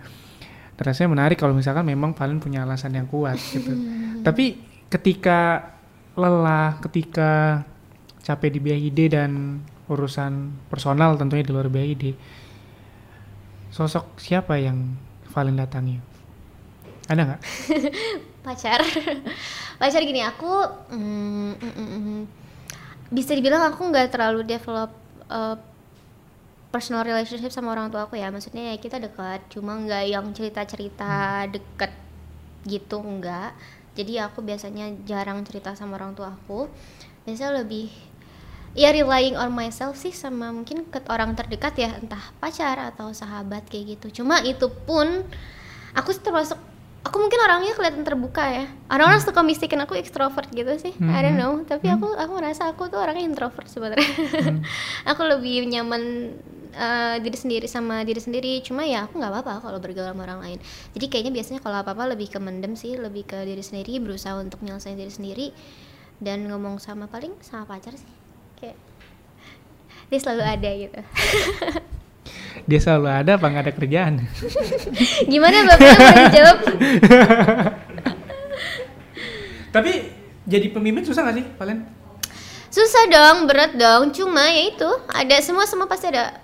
[0.77, 3.73] Terasa menarik kalau misalkan memang Valen punya alasan yang kuat gitu.
[4.21, 4.61] Tapi
[4.93, 5.73] ketika
[6.13, 7.65] lelah, ketika
[8.21, 12.13] capek di BHID dan urusan personal tentunya di luar BHID,
[13.73, 14.95] sosok siapa yang
[15.33, 15.97] Valen datangi?
[17.09, 17.43] Ada nggak?
[18.47, 18.79] pacar
[19.83, 20.47] pacar gini aku
[20.95, 22.21] mm, mm, mm, mm.
[23.11, 24.95] bisa dibilang aku nggak terlalu develop
[25.27, 25.59] uh,
[26.75, 28.29] personal relationship sama orang tua aku ya.
[28.29, 31.93] Maksudnya ya kita dekat cuma nggak yang cerita cerita deket
[32.67, 33.55] gitu enggak
[33.97, 36.69] jadi aku biasanya jarang cerita sama orang tua aku.
[37.25, 37.89] Biasanya lebih
[38.77, 41.97] ya relying on myself sih sama mungkin ke orang terdekat ya.
[41.97, 44.21] Entah pacar atau sahabat kayak gitu.
[44.23, 45.25] Cuma itu pun
[45.97, 46.61] aku sih termasuk
[47.09, 48.69] aku mungkin orangnya kelihatan terbuka ya.
[48.93, 50.93] Orang-orang suka mistikin aku ekstrovert gitu sih.
[51.01, 51.65] I don't know.
[51.65, 54.13] Tapi aku aku merasa aku tuh orangnya introvert sebenarnya.
[55.17, 56.37] Aku lebih nyaman
[56.77, 58.61] eh, diri sendiri sama diri sendiri.
[58.61, 60.59] Cuma ya aku nggak apa-apa kalau bergaul sama orang lain.
[60.93, 64.61] Jadi kayaknya biasanya kalau apa-apa lebih ke mendem sih lebih ke diri sendiri berusaha untuk
[64.61, 65.47] nyelesain diri sendiri.
[66.21, 68.13] Dan ngomong sama paling sama pacar sih.
[68.61, 68.77] Kayak
[70.13, 71.01] dia selalu ada gitu.
[72.67, 74.15] Dia selalu ada apa nggak ada kerjaan?
[75.31, 76.59] gimana bapaknya mau dijawab?
[79.71, 79.93] Tapi
[80.51, 81.97] jadi pemimpin susah gak sih, Valen?
[82.77, 84.13] susah dong berat dong.
[84.13, 86.37] Cuma ya itu ada semua semua pasti ada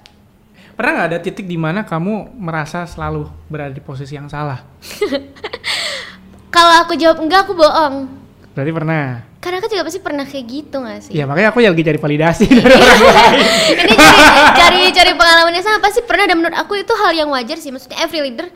[0.82, 4.66] Pernah nggak ada titik di mana kamu merasa selalu berada di posisi yang salah?
[6.50, 8.10] kalau aku jawab enggak aku bohong
[8.50, 9.22] Berarti pernah.
[9.38, 12.50] karena aku juga pasti pernah kayak gitu gak sih Ya makanya aku lagi cari validasi
[12.58, 13.46] dari orang lain.
[13.78, 17.30] ini cari cari cari pengalaman yang sama pasti pernah dan menurut aku itu hal yang
[17.30, 18.50] wajar sih maksudnya every leader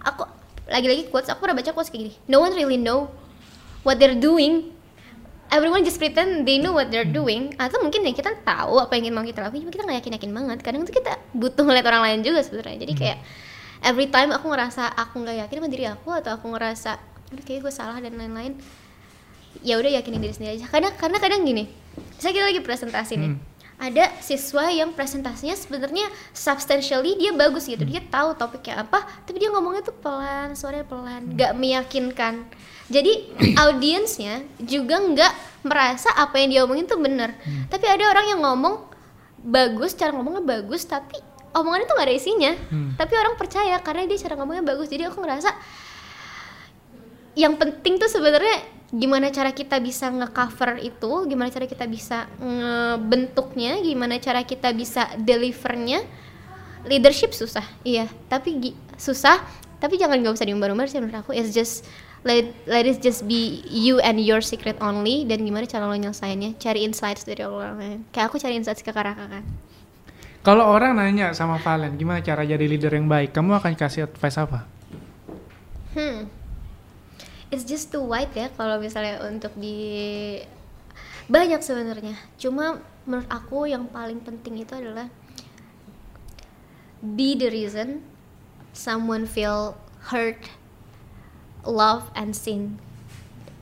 [0.00, 0.24] aku
[0.72, 3.12] lagi-lagi quotes aku pernah baca quotes kayak gini no one really know
[3.84, 4.72] what they're doing
[5.48, 7.52] everyone just pretend they know what they're doing.
[7.56, 10.12] Atau mungkin ya kita tahu apa yang ingin mau kita lakuin cuma kita nggak yakin
[10.20, 10.58] yakin banget.
[10.62, 12.84] Kadang tuh kita butuh ngeliat orang lain juga sebenarnya.
[12.84, 13.18] Jadi kayak
[13.82, 16.98] every time aku ngerasa aku nggak yakin sama diri aku atau aku ngerasa
[17.30, 18.56] "Aduh, kayak gue salah dan lain-lain
[19.60, 20.66] ya udah yakinin diri sendiri aja.
[20.68, 21.68] Kadang karena kadang gini
[22.18, 23.42] saya kita lagi presentasi nih Hmm.
[23.78, 27.82] ada siswa yang presentasinya sebenarnya substantially dia bagus gitu.
[27.86, 32.46] Dia tahu topiknya apa tapi dia ngomongnya tuh pelan suaranya pelan nggak meyakinkan
[32.88, 33.12] jadi
[33.68, 35.32] audiensnya juga nggak
[35.64, 37.36] merasa apa yang dia omongin tuh bener
[37.68, 38.88] tapi ada orang yang ngomong
[39.38, 41.20] bagus cara ngomongnya bagus tapi
[41.54, 42.96] omongannya tuh nggak ada isinya Hmm.
[42.96, 45.50] tapi orang percaya karena dia cara ngomongnya bagus jadi aku ngerasa
[47.38, 53.84] yang penting tuh sebenarnya gimana cara kita bisa ngecover itu, gimana cara kita bisa ngebentuknya,
[53.84, 56.00] gimana cara kita bisa delivernya.
[56.88, 59.44] Leadership susah, iya, tapi susah,
[59.76, 61.36] tapi jangan nggak usah diumbar-umbar sih menurut aku.
[61.36, 61.84] It's just
[62.26, 66.58] let let it just be you and your secret only dan gimana cara lo nyelesainnya,
[66.58, 67.98] cari insights dari orang lain.
[68.10, 69.44] Kayak aku cari insights ke Karaka kan.
[70.42, 73.34] Kalau orang nanya sama Valen, gimana cara jadi leader yang baik?
[73.34, 74.64] Kamu akan kasih advice apa?
[75.92, 76.30] Hmm.
[77.48, 80.38] It's just too wide ya kalau misalnya untuk di
[81.28, 82.16] banyak sebenarnya.
[82.40, 85.08] Cuma menurut aku yang paling penting itu adalah
[87.00, 88.04] be the reason
[88.72, 89.76] someone feel
[90.12, 90.38] hurt,
[91.66, 92.78] love and seen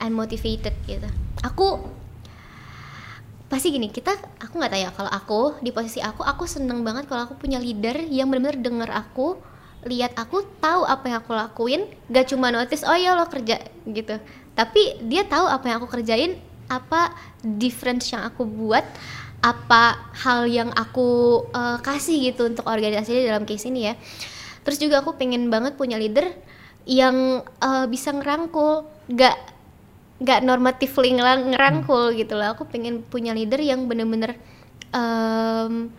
[0.00, 1.08] and motivated gitu.
[1.44, 1.86] Aku
[3.46, 4.10] pasti gini kita
[4.42, 7.62] aku nggak tahu ya kalau aku di posisi aku aku seneng banget kalau aku punya
[7.62, 9.38] leader yang benar-benar denger aku
[9.86, 14.18] lihat aku tahu apa yang aku lakuin gak cuma notice oh ya lo kerja gitu
[14.58, 18.82] tapi dia tahu apa yang aku kerjain apa difference yang aku buat
[19.46, 23.94] apa hal yang aku uh, kasih gitu untuk organisasi dalam case ini ya
[24.66, 26.26] terus juga aku pengen banget punya leader
[26.86, 28.86] yang uh, bisa ngerangkul.
[29.12, 29.36] Gak
[30.16, 34.40] gak normatifly ngerang- ngerangkul gitu lah aku pengen punya leader yang bener-bener
[34.96, 35.92] um,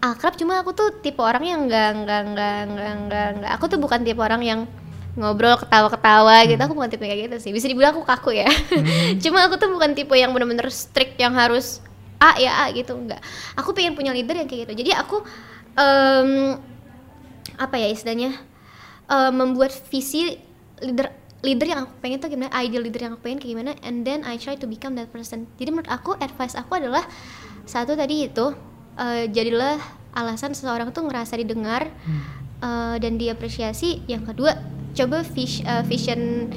[0.00, 0.38] akrab.
[0.38, 3.50] Cuma aku tuh tipe orang yang nggak nggak nggak nggak nggak nggak.
[3.58, 4.60] Aku tuh bukan tipe orang yang
[5.18, 6.60] ngobrol ketawa-ketawa gitu.
[6.62, 7.52] Aku bukan tipe kayak gitu sih.
[7.52, 8.48] Bisa dibilang aku kaku ya.
[9.22, 11.82] Cuma aku tuh bukan tipe yang bener-bener strict yang harus
[12.22, 12.94] A ya A gitu.
[12.94, 13.20] Enggak
[13.58, 14.86] aku pengen punya leader yang kayak gitu.
[14.86, 15.22] Jadi aku
[15.76, 16.56] em,
[17.58, 18.38] apa ya istilahnya
[19.08, 20.38] eh, membuat visi
[20.84, 21.10] leader
[21.42, 24.26] leader yang aku pengen tuh gimana ideal leader yang aku pengen kayak gimana and then
[24.26, 25.46] I try to become that person.
[25.58, 27.06] Jadi menurut aku advice aku adalah
[27.62, 28.46] satu tadi itu
[28.98, 29.78] eh, jadilah
[30.16, 31.88] alasan seseorang tuh ngerasa didengar
[32.62, 34.06] eh, dan diapresiasi.
[34.10, 34.58] Yang kedua
[34.98, 36.50] coba vis- eh, vision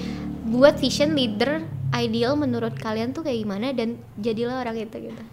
[0.49, 1.61] buat vision leader
[1.93, 5.23] ideal menurut kalian tuh kayak gimana dan jadilah orang itu gitu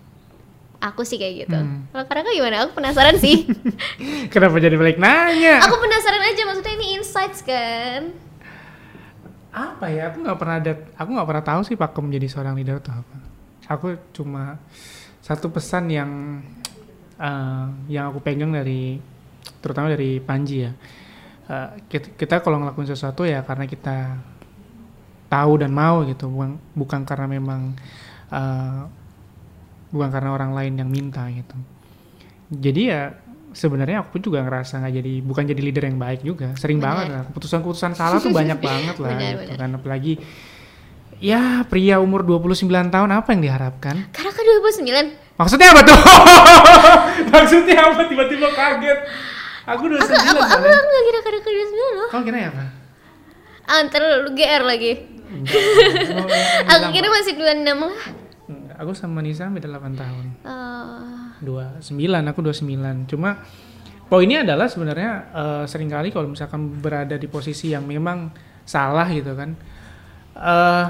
[0.78, 1.90] aku sih kayak gitu Hmm.
[1.90, 3.44] kalau karena gimana aku penasaran sih
[4.32, 5.58] Kenapa jadi balik nanya?
[5.60, 8.14] aku penasaran aja maksudnya ini insights kan
[9.48, 10.12] apa ya?
[10.12, 13.16] Aku nggak pernah ada, aku nggak pernah tahu sih Pakem menjadi seorang leader atau apa.
[13.66, 14.60] Aku cuma
[15.18, 16.10] satu pesan yang
[17.18, 19.02] eh, yang aku pegang dari
[19.58, 20.72] terutama dari Panji ya.
[21.48, 24.20] Eh, kita, kita kalau ngelakuin sesuatu ya karena kita
[25.26, 27.74] tahu dan mau gitu, bukan bukan karena memang
[28.30, 28.80] eh,
[29.88, 31.56] bukan karena orang lain yang minta gitu.
[32.48, 33.12] Jadi ya
[33.50, 36.52] sebenarnya aku juga ngerasa nggak jadi bukan jadi leader yang baik juga.
[36.54, 36.88] Sering Benar.
[36.88, 39.56] banget lah keputusan-keputusan salah tuh banyak banget lah Benar, gitu benar.
[39.56, 40.14] kan apalagi
[41.18, 43.96] ya pria umur 29 tahun apa yang diharapkan?
[44.12, 45.98] karena kan 2009 Maksudnya apa tuh?
[47.34, 48.98] Maksudnya apa tiba-tiba kaget?
[49.68, 50.82] Aku 29 aku aku aku Valen.
[50.82, 52.64] nggak kira kira ke 2009 loh Kau kira ya apa?
[53.66, 54.92] ah, ntar lu GR lagi
[56.72, 58.00] aku kira masih 26 lah
[58.78, 60.24] Aku sama Nisa beda 8 tahun.
[60.46, 63.42] Eh, 29, aku 29 Cuma
[64.06, 68.30] poinnya adalah sebenarnya eh, sering kali kalau misalkan berada di posisi yang memang
[68.62, 69.50] salah gitu kan
[70.38, 70.86] eh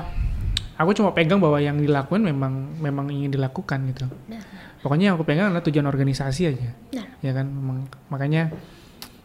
[0.79, 4.07] Aku cuma pegang bahwa yang dilakukan memang memang ingin dilakukan gitu.
[4.31, 4.39] Nah,
[4.79, 6.71] Pokoknya yang aku pegang adalah tujuan organisasi aja.
[6.95, 7.07] Nah.
[7.19, 8.55] ya kan memang makanya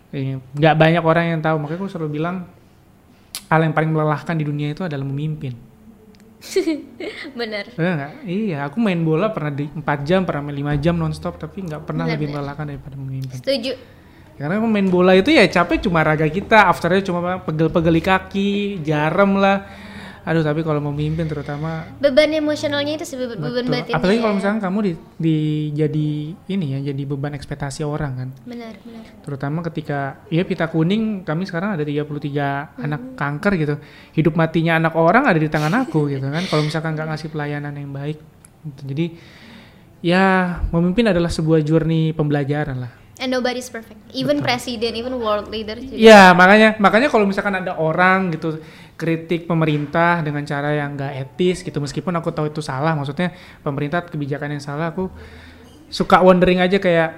[0.10, 1.62] eh, nggak banyak orang yang tahu.
[1.62, 2.50] Makanya aku selalu bilang
[3.54, 5.54] hal yang paling melelahkan di dunia itu adalah memimpin
[7.40, 8.14] bener Bener nggak?
[8.28, 11.88] Iya, aku main bola pernah di 4 jam, pernah main 5 jam nonstop, tapi nggak
[11.88, 12.40] pernah Bener, lebih bener.
[12.44, 13.38] melelahkan daripada memimpin.
[13.40, 13.74] setuju
[14.34, 19.38] Karena main bola itu ya capek cuma raga kita, afternya cuma pegel-pegel di kaki, jarem
[19.38, 19.62] lah.
[20.24, 23.68] Aduh, tapi kalau memimpin terutama beban emosionalnya itu sih beban, betul.
[23.68, 24.38] batinnya apalagi kalau ya.
[24.40, 25.38] misalnya kamu di, di
[25.76, 26.10] jadi
[26.48, 28.30] ini ya, jadi beban ekspektasi orang kan.
[28.48, 33.76] benar benar terutama ketika ya pita kuning kami sekarang ada 33 anak kanker gitu
[34.16, 37.76] hidup matinya anak orang ada di tangan aku gitu kan kalau misalkan nggak ngasih pelayanan
[37.76, 38.20] yang baik
[38.64, 38.82] Gitu.
[38.88, 39.06] jadi
[40.04, 40.24] ya
[40.72, 46.00] memimpin adalah sebuah journey pembelajaran lah and nobody's perfect even president even world leader juga
[46.00, 48.64] ya makanya makanya kalau misalkan ada orang gitu
[48.94, 53.34] kritik pemerintah dengan cara yang nggak etis gitu meskipun aku tahu itu salah maksudnya
[53.66, 55.10] pemerintah kebijakan yang salah aku
[55.90, 57.14] suka wondering aja kayak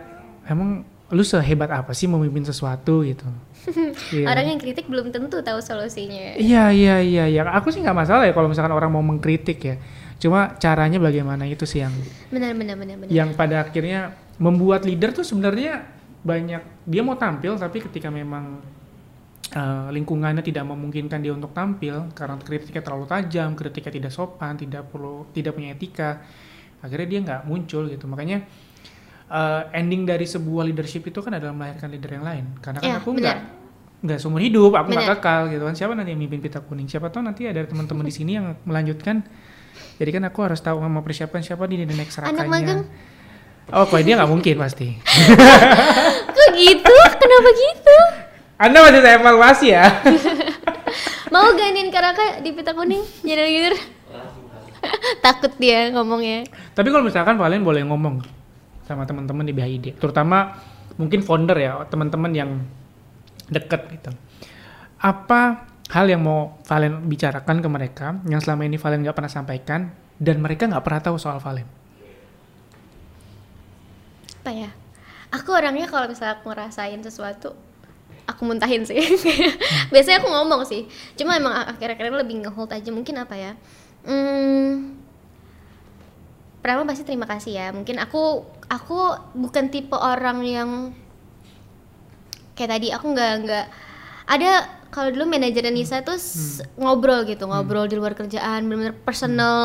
[0.48, 3.28] emang lu sehebat apa sih memimpin sesuatu gitu
[4.14, 4.30] Iya.
[4.30, 7.42] orang yang kritik belum tentu tahu solusinya Iya iya iya iya.
[7.58, 9.82] Aku sih nggak masalah ya kalau misalkan orang mau mengkritik ya.
[10.22, 11.90] Cuma caranya bagaimana itu sih yang
[12.30, 15.82] benar benar benar benar yang pada akhirnya membuat leader tuh sebenarnya
[16.22, 18.62] banyak dia mau tampil tapi ketika memang
[19.54, 24.90] eh, lingkungannya tidak memungkinkan dia untuk tampil karena kritiknya terlalu tajam, kritiknya tidak sopan, tidak
[24.90, 26.24] perlu tidak punya etika,
[26.82, 28.06] akhirnya dia nggak muncul gitu.
[28.10, 28.46] Makanya
[29.30, 32.46] eh, ending dari sebuah leadership itu kan adalah melahirkan leader yang lain.
[32.64, 33.38] Karena kan Ya, aku nggak
[34.06, 35.74] nggak seumur hidup, aku nggak kekal gitu kan.
[35.74, 36.86] Siapa nanti yang mimpin pita kuning?
[36.86, 39.26] Siapa tahu nanti ada teman-teman di sini yang melanjutkan.
[39.96, 42.52] Jadi kan aku harus tahu persiapan siapa di the next Anak rakanya.
[42.52, 42.82] magang?
[43.74, 44.94] Oh, kalau dia nggak mungkin pasti.
[46.36, 47.98] kok gitu kenapa gitu
[48.56, 49.86] Anda masih saya evaluasi ya.
[51.34, 53.04] mau gantiin karaka di pita kuning?
[53.24, 53.76] Jadi leader
[55.26, 56.48] takut dia ngomongnya.
[56.72, 58.24] Tapi kalau misalkan kalian boleh ngomong
[58.86, 60.56] sama teman-teman di BHID, terutama
[60.96, 62.50] mungkin founder ya teman-teman yang
[63.50, 64.12] deket gitu.
[65.02, 69.92] Apa hal yang mau Valen bicarakan ke mereka yang selama ini Valen nggak pernah sampaikan
[70.18, 71.68] dan mereka nggak pernah tahu soal Valen?
[74.42, 74.70] Apa ya?
[75.34, 77.58] Aku orangnya kalau misalnya aku ngerasain sesuatu
[78.26, 78.98] aku muntahin sih.
[79.94, 80.86] Biasanya aku ngomong sih.
[81.14, 82.90] Cuma emang akhir-akhir ini lebih ngehold aja.
[82.90, 83.52] Mungkin apa ya?
[84.06, 84.98] Hmm,
[86.62, 87.68] pertama pasti terima kasih ya.
[87.70, 88.98] Mungkin aku aku
[89.34, 90.70] bukan tipe orang yang
[92.54, 92.88] kayak tadi.
[92.94, 93.66] Aku nggak nggak.
[94.26, 94.52] Ada
[94.90, 99.60] kalau dulu manajer Nisa tuh s- ngobrol gitu ngobrol di luar kerjaan bener-bener personal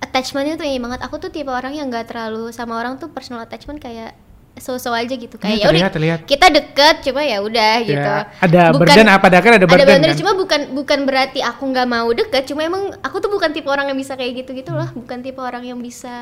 [0.00, 1.00] attachmentnya tuh yang banget.
[1.04, 4.16] Aku tuh tipe orang yang nggak terlalu sama orang tuh personal attachment kayak
[4.54, 6.20] so-so aja gitu kayak Hmm, ya udah terlihat, terlihat.
[6.24, 10.12] kita deket coba ya udah gitu Ya, ada burden apa ada kan ada burden boundary,
[10.12, 10.18] kan?
[10.18, 13.86] cuma bukan bukan berarti aku nggak mau deket cuma emang aku tuh bukan tipe orang
[13.86, 14.98] yang bisa kayak gitu gitu loh Hmm.
[14.98, 16.12] bukan tipe orang yang bisa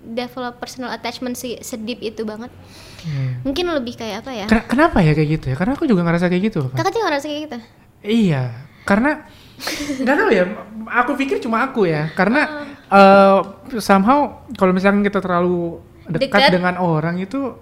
[0.00, 2.48] develop personal attachment si sedip itu banget
[3.00, 3.42] Iya.
[3.42, 6.26] mungkin lebih kayak apa ya Ken- kenapa ya kayak gitu ya karena aku juga ngerasa
[6.26, 7.58] kayak gitu kakak juga ngerasa kayak gitu
[8.00, 8.42] Iya,
[8.84, 9.26] karena
[9.98, 10.44] nggak tahu ya.
[10.96, 12.46] Aku pikir cuma aku ya, karena
[12.86, 13.38] eh,
[13.76, 14.18] somehow
[14.54, 16.50] kalau misalkan kita terlalu dekat Dekat.
[16.56, 17.56] dengan orang itu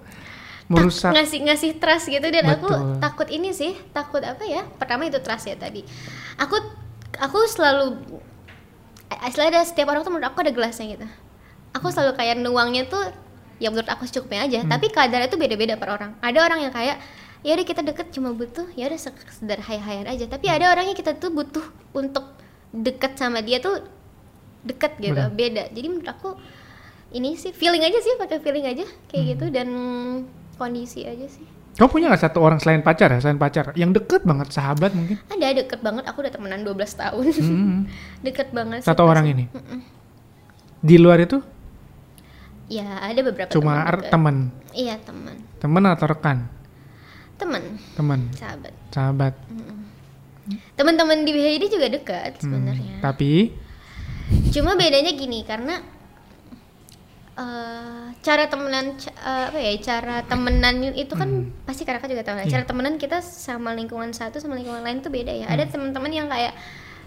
[0.67, 1.15] merusak.
[1.15, 2.27] ngasih ngasih trust gitu.
[2.27, 2.99] Dan aku Betul.
[3.03, 4.67] takut ini sih takut apa ya?
[4.79, 5.83] Pertama itu trust ya tadi.
[6.39, 6.57] Aku
[7.19, 8.03] aku selalu
[9.27, 11.07] istilahnya ada setiap orang tuh menurut aku ada gelasnya gitu.
[11.75, 13.03] Aku selalu kayak nuangnya tuh
[13.63, 14.61] ya menurut aku secukupnya aja.
[14.67, 16.19] Tapi kadarnya tuh beda-beda per orang.
[16.23, 16.99] Ada orang yang kayak
[17.47, 20.27] ya udah kita deket cuma butuh ya udah sekedar hay-hayan aja.
[20.27, 21.63] Tapi ada orang yang kita tuh butuh
[21.95, 22.35] untuk
[22.75, 23.87] deket sama dia tuh
[24.67, 25.31] deket gitu Benar.
[25.31, 25.65] beda.
[25.71, 26.31] Jadi menurut aku
[27.17, 29.69] ini sih feeling aja sih pakai feeling aja kayak gitu dan
[30.57, 31.45] kondisi aja sih.
[31.77, 33.77] Kamu punya nggak satu orang selain pacar ya, selain pacar?
[33.77, 35.21] Yang deket banget, sahabat mungkin?
[35.29, 37.25] ada deket banget aku udah temenan 12 tahun.
[37.37, 37.81] Hmm.
[38.27, 39.13] deket banget sih Satu pasti.
[39.13, 39.45] orang ini.
[40.81, 41.41] Di luar itu?
[42.67, 45.39] Ya ada beberapa cuma teman iya teman.
[45.63, 46.51] Teman atau rekan,
[47.39, 47.63] teman.
[47.95, 48.75] Teman, sahabat.
[48.91, 49.35] Sahabat.
[50.75, 52.95] teman-teman di BHD juga dekat Hmm, sebenarnya.
[53.03, 53.51] Tapi?
[54.51, 55.79] Cuma bedanya gini karena
[57.37, 61.29] eh, cara temenan eh, apa ya cara temenan itu kan
[61.63, 62.45] pasti kakak juga tahu lah.
[62.45, 62.53] Iya.
[62.57, 65.47] cara temenan kita sama lingkungan satu sama lingkungan lain tuh beda ya.
[65.47, 65.55] Hmm.
[65.55, 66.57] ada teman-teman yang kayak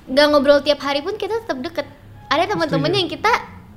[0.06, 1.86] nggak ngobrol tiap hari pun kita tetap deket.
[2.30, 3.30] Ada teman-teman yang kita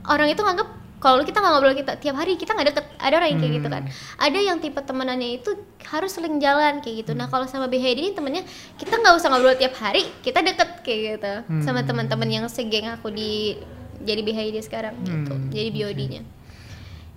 [0.07, 2.85] orang itu nganggep kalau kita nggak ngobrol kita tiap hari kita nggak deket.
[3.01, 3.83] Ada orang yang kayak gitu kan.
[4.17, 5.51] Ada yang tipe temenannya itu
[5.89, 7.13] harus sering jalan kayak gitu.
[7.13, 8.45] Nah kalau sama BHD ini temennya
[8.77, 11.33] kita nggak usah ngobrol tiap hari kita deket kayak gitu
[11.65, 11.89] sama Hmm.
[11.89, 13.57] teman-teman yang segeng aku di
[14.03, 15.33] jadi BHD sekarang gitu.
[15.33, 16.23] Hmm, jadi BOD-nya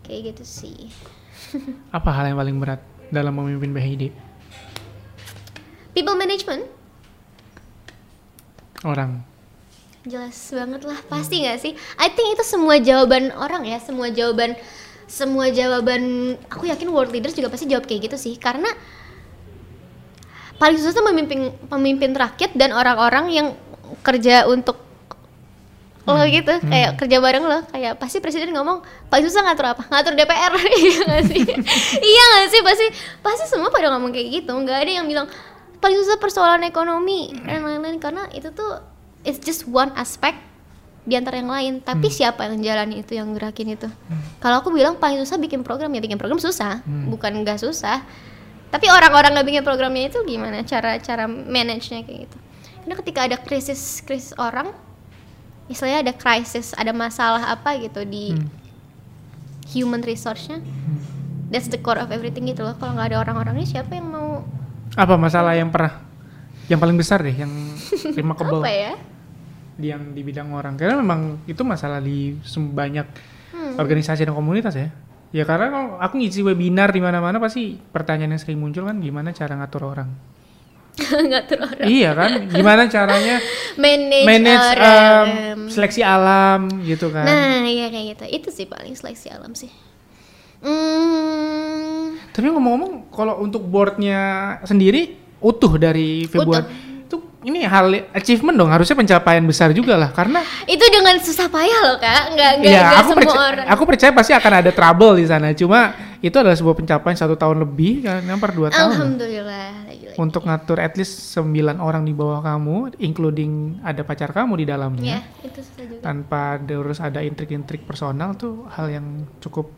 [0.05, 0.77] kayak gitu sih
[1.97, 4.03] apa hal yang paling berat dalam memimpin BHID?
[5.97, 6.63] people management
[8.85, 9.25] Orang.
[10.05, 14.53] jelas banget lah pasti nggak sih I think itu semua jawaban orang ya semua jawaban
[15.09, 18.69] semua jawaban aku yakin world leaders juga pasti jawab kayak gitu sih karena
[20.61, 23.47] paling susah tuh memimpin pemimpin rakyat dan orang-orang yang
[24.05, 24.84] kerja untuk
[26.13, 26.53] lo gitu.
[26.69, 29.83] Kayak kerja bareng lo kayak pasti presiden ngomong paling susah ngatur apa?
[29.89, 31.43] Ngatur DPR iya nggak sih?
[32.13, 32.61] Iya nggak sih?
[32.61, 32.85] Pasti
[33.25, 34.53] pasti semua pada ngomong kayak gitu.
[34.53, 35.25] Nggak ada yang bilang
[35.81, 37.33] paling susah persoalan ekonomi.
[37.33, 37.97] Dan lain-lain.
[37.97, 38.77] Karena itu tuh
[39.25, 40.37] it's just one aspect
[41.09, 41.73] di antara yang lain.
[41.81, 43.89] Tapi siapa yang jalani itu yang gerakin itu?
[44.37, 45.89] Kalau aku bilang paling susah bikin program.
[45.89, 46.85] Ya bikin program susah.
[46.85, 48.05] Bukan nggak susah.
[48.69, 50.61] Tapi orang-orang nggak bikin programnya itu gimana?
[50.67, 52.37] Cara cara manage-nya kayak gitu.
[52.85, 54.69] Karena ketika ada krisis krisis orang
[55.65, 58.37] misalnya ada krisis ada masalah apa gitu di
[59.73, 60.61] human resource-nya
[61.49, 62.73] that's the core of everything gitu loh.
[62.77, 64.41] Kalau nggak ada orang-orangnya siapa yang mau
[64.95, 66.01] Apa masalah yang pernah
[66.65, 67.51] yang paling besar deh yang
[68.13, 68.93] remarkable apa ya?
[69.75, 70.73] Di yang di bidang orang.
[70.73, 73.79] Karena memang itu masalah di sem- banyak Hmm.
[73.79, 74.91] organisasi dan komunitas ya.
[75.31, 79.31] Ya karena kalau aku ngisi webinar di mana-mana pasti pertanyaan yang sering muncul kan gimana
[79.31, 80.11] cara ngatur orang
[81.29, 82.47] ngatur orang iya kan?
[82.47, 83.43] Gimana caranya?
[83.81, 85.29] Manage, manage um,
[85.67, 87.27] seleksi alam gitu kan?
[87.27, 88.25] Nah iya kayak gitu.
[88.31, 89.67] Itu sih paling seleksi alam sih.
[90.65, 96.65] Hmm, tapi ngomong-ngomong kalau untuk boardnya sendiri utuh dari Februari.
[97.05, 101.79] Itu ini hal achievement dong harusnya pencapaian besar juga lah karena itu dengan susah payah
[101.85, 102.33] loh kak.
[102.33, 103.65] Nggak nggak ya nggak aku semua percaya, orang.
[103.69, 105.47] aku percaya pasti akan ada trouble di sana.
[105.53, 105.79] Cuma
[106.25, 108.25] itu adalah sebuah pencapaian satu tahun lebih kan?
[108.25, 108.97] Hampir dua tahun.
[108.97, 110.17] Alhamdulillah lagi-lagi.
[110.17, 115.19] untuk ngatur at least 9 orang di bawah kamu including ada pacar kamu di dalamnya.
[115.19, 116.01] Ya itu juga.
[116.01, 119.05] Tanpa harus ada intrik-intrik personal tuh hal yang
[119.37, 119.69] cukup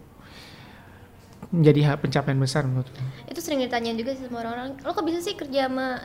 [1.48, 3.00] menjadi pencapaian besar menurutku.
[3.32, 4.76] itu sering ditanyain juga sih sama orang-orang.
[4.84, 6.00] Lo kok bisa sih kerja sama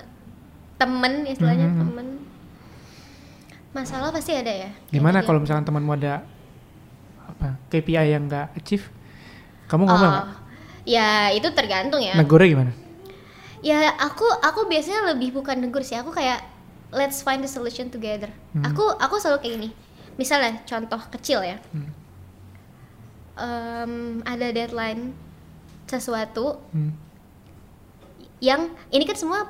[0.78, 1.78] temen istilahnya Hmm.
[1.86, 2.06] temen?
[3.72, 4.70] Masalah pasti ada ya.
[4.92, 6.22] Gimana Kayak kalau misalkan temanmu ada
[7.26, 8.86] apa KPI yang nggak achieve,
[9.72, 10.26] kamu ngomong Oh, nggak?
[10.84, 12.72] ya itu tergantung ya Negornya gimana?
[13.62, 16.44] ya aku aku biasanya lebih bukan negur sih aku kayak
[16.90, 18.60] let's find the solution together Hmm.
[18.62, 19.68] aku aku selalu kayak gini
[20.14, 21.88] misalnya contoh kecil ya Hmm.
[23.32, 23.92] Em,
[24.22, 25.16] ada deadline
[25.86, 26.92] sesuatu Hmm.
[28.38, 29.48] yang ini kan semua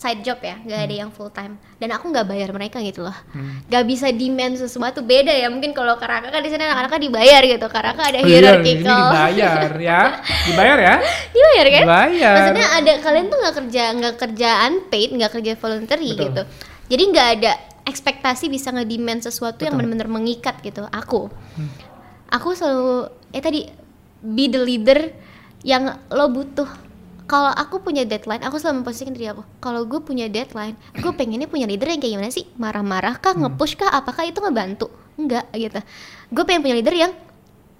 [0.00, 3.12] side job ya nggak ada yang full time dan aku nggak bayar mereka gitu loh
[3.30, 3.60] Hmm.
[3.68, 7.66] nggak bisa demand sesuatu beda ya mungkin kalau Karaka kan di sana anak-anaknya dibayar gitu
[7.68, 10.02] Karaka ada Oh iya, ini hierarchical dibayar ya.
[10.42, 10.94] Dibayar ya?
[11.36, 12.32] dibayar kan Dibayar.
[12.34, 16.24] maksudnya ada kalian tuh nggak kerja nggak kerja unpaid nggak kerja voluntary Betul.
[16.24, 16.42] gitu
[16.88, 19.84] jadi nggak ada ekspektasi bisa ngedemand sesuatu yang Betul.
[19.84, 21.68] benar-benar mengikat gitu aku Hmm.
[22.26, 22.92] aku selalu
[23.28, 23.60] eh tadi
[24.18, 25.12] be the leader
[25.60, 26.68] yang lo butuh
[27.30, 29.46] kalau aku punya deadline aku selalu memposisikan diri aku.
[29.62, 32.50] Kalau gue punya deadline gue pengennya punya leader yang kayak gimana sih?
[32.58, 33.38] Marah-marah kah?
[33.38, 33.46] Hmm.
[33.46, 33.86] nge-push kah?
[33.94, 34.90] Apakah itu ngebantu?
[35.14, 35.78] Enggak gitu.
[36.34, 37.14] Gue pengen punya leader yang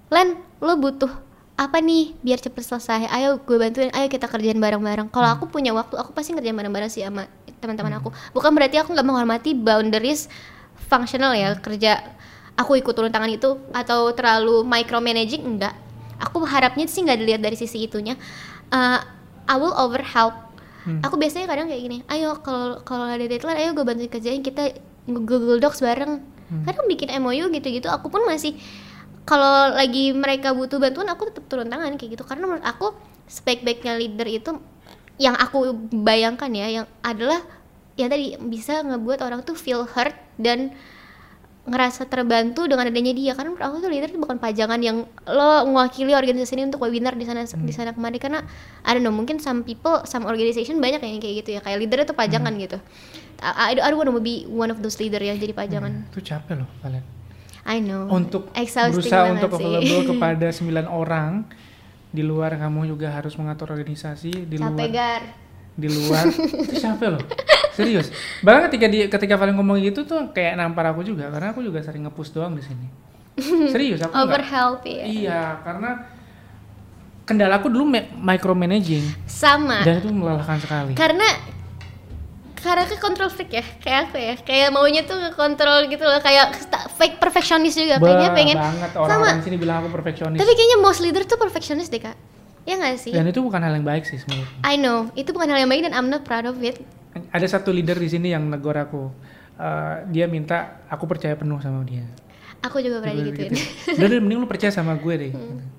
[0.07, 1.11] Len lo butuh
[1.59, 3.11] apa nih biar cepet selesai?
[3.11, 5.11] Ayo gue bantuin ayo kita kerjain bareng-bareng.
[5.11, 7.27] Kalau aku punya waktu aku pasti ngerjain bareng-bareng sih sama
[7.59, 8.15] teman-teman aku.
[8.31, 10.31] Bukan berarti aku nggak menghormati boundaries
[10.87, 11.99] functional ya kerja
[12.55, 15.75] aku ikut turun tangan itu atau terlalu micromanaging enggak.
[16.23, 18.15] Aku harapnya sih nggak dilihat dari sisi itunya.
[18.71, 19.20] Uh,
[19.51, 20.47] I will overhelp
[20.81, 20.97] Hmm.
[21.05, 24.73] aku biasanya kadang kayak gini ayo kalau kalau ada deadline ayo gue bantuin kerjain kita
[25.05, 26.65] Google Docs bareng Hmm.
[26.65, 28.57] kadang bikin MOU gitu-gitu aku pun masih
[29.23, 32.97] kalau lagi mereka butuh bantuan aku tetap turun tangan kayak gitu karena menurut aku
[33.29, 34.57] spek-speknya leader itu
[35.21, 37.45] yang aku bayangkan ya yang adalah
[37.95, 40.73] yang tadi bisa ngebuat orang tuh feel hurt dan
[41.61, 43.31] ngerasa terbantu dengan adanya dia.
[43.37, 47.13] Karena menurut aku tuh leader itu bukan pajangan yang lo mewakili organisasi ini untuk webinar
[47.13, 48.17] di sana di sana kemari.
[48.17, 48.41] Karena
[48.83, 51.61] don't know mungkin some people some organization banyak yang kayak gitu ya.
[51.61, 52.77] Kayak leader itu pajangan gitu.
[53.41, 56.09] I, I don't- I don't wanna be one of those leader yang jadi pajangan.
[56.09, 57.05] Itu capek loh kalian.
[57.61, 58.09] I know.
[58.09, 61.45] Untuk Exhausting berusaha untuk available kepada 9 orang
[62.11, 65.21] di luar kamu juga harus mengatur organisasi di capek luar gar
[65.75, 66.27] di luar.
[66.27, 67.23] Itu capek loh?
[67.71, 68.11] Serius.
[68.43, 71.79] Bahkan ketika dia ketika paling ngomong gitu tuh kayak nampar aku juga karena aku juga
[71.79, 72.87] sering ngepush doang di sini.
[73.71, 76.03] Serius aku nggak overhelp ya iya karena
[77.23, 77.87] kendala aku dulu
[78.19, 79.07] micromanaging.
[79.23, 79.87] Sama.
[79.87, 80.93] Dan itu melelahkan sekali.
[80.99, 81.23] Karena
[82.61, 84.35] karena ke control freak ya kayak aku ya.
[84.43, 86.59] Kayak maunya tuh ngekontrol gitu loh kayak
[86.99, 88.91] fake perfectionist juga kayaknya pengen banget.
[88.91, 89.07] Sama.
[89.07, 92.19] Orang-orang sini bilang aku perfeksionis tapi kayaknya most leader tuh perfectionist deh kak
[92.63, 93.11] ya nggak sih?
[93.11, 94.47] Dan itu bukan hal yang baik sih sebenarnya.
[94.63, 95.09] I know.
[95.13, 96.81] Itu bukan hal yang baik dan I'm not proud of it.
[97.31, 99.11] Ada satu leader di sini yang negor aku.
[99.57, 102.05] Eh, dia minta aku percaya penuh sama dia.
[102.61, 103.49] Aku juga pernah digituin.
[103.57, 103.97] gitu.
[103.97, 105.31] Udah deh, mending lu percaya sama gue deh.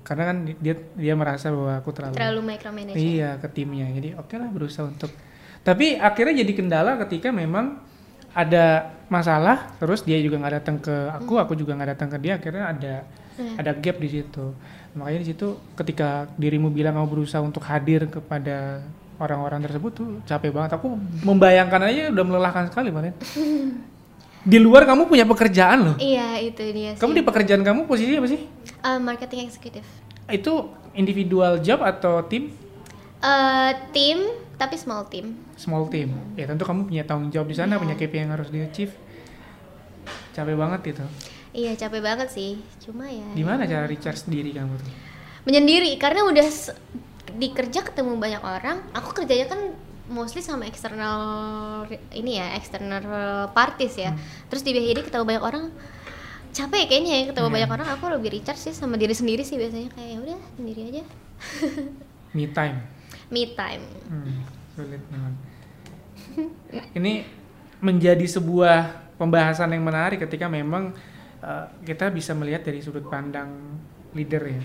[0.03, 3.87] Karena kan dia dia merasa bahwa aku terlalu, terlalu micromanage iya ke timnya.
[3.87, 5.11] Jadi oke lah berusaha untuk
[5.63, 7.79] tapi akhirnya jadi kendala ketika memang
[8.35, 12.35] ada masalah terus dia juga nggak datang ke aku aku juga nggak datang ke dia
[12.35, 12.95] akhirnya ada
[13.33, 13.57] Hmm.
[13.57, 14.53] ada gap di situ
[14.93, 18.85] makanya di situ ketika dirimu bilang kamu berusaha untuk hadir kepada
[19.17, 20.77] orang-orang tersebut tuh capek banget.
[20.77, 23.13] Aku membayangkan aja udah melelahkan sekali Valen
[24.51, 25.95] di luar kamu punya pekerjaan loh.
[25.97, 26.99] Iya itu dia sih.
[26.99, 28.41] kamu di pekerjaan kamu posisi apa sih?
[28.83, 29.87] Uh, marketing executive
[30.31, 30.53] itu
[30.95, 32.51] individual job atau tim?
[33.23, 34.19] Eh, tim
[34.59, 35.35] tapi small team.
[35.55, 36.11] Small team.
[36.35, 38.93] Ya tentu kamu punya tanggung jawab di sana punya KPI yang harus di achieve
[40.33, 41.05] capek banget itu
[41.53, 42.57] iya capek banget sih.
[42.79, 44.93] Cuma ya gimana cara recharge diri kamu tuh?
[45.43, 46.73] Menyendiri karena udah s-
[47.33, 49.61] di kerja ketemu banyak orang aku kerjanya kan
[50.05, 51.17] mostly sama eksternal
[52.11, 53.01] ini ya eksternal
[53.49, 54.11] parties ya.
[54.47, 55.65] Terus di BHD ketemu banyak orang
[56.49, 57.55] capek kayaknya ya ketemu Iya.
[57.55, 59.89] banyak orang aku lebih recharge sih sama diri sendiri sih biasanya.
[59.89, 61.03] Kayak "Ya udah sendiri aja.
[62.35, 62.77] Me time.
[63.29, 63.83] Me time.
[64.05, 64.41] Hmm,
[64.73, 65.33] sulit memang
[66.93, 67.25] ini
[67.79, 70.93] menjadi sebuah pembahasan yang menarik ketika memang
[71.43, 73.51] uh, kita bisa melihat dari sudut pandang
[74.15, 74.61] leader ya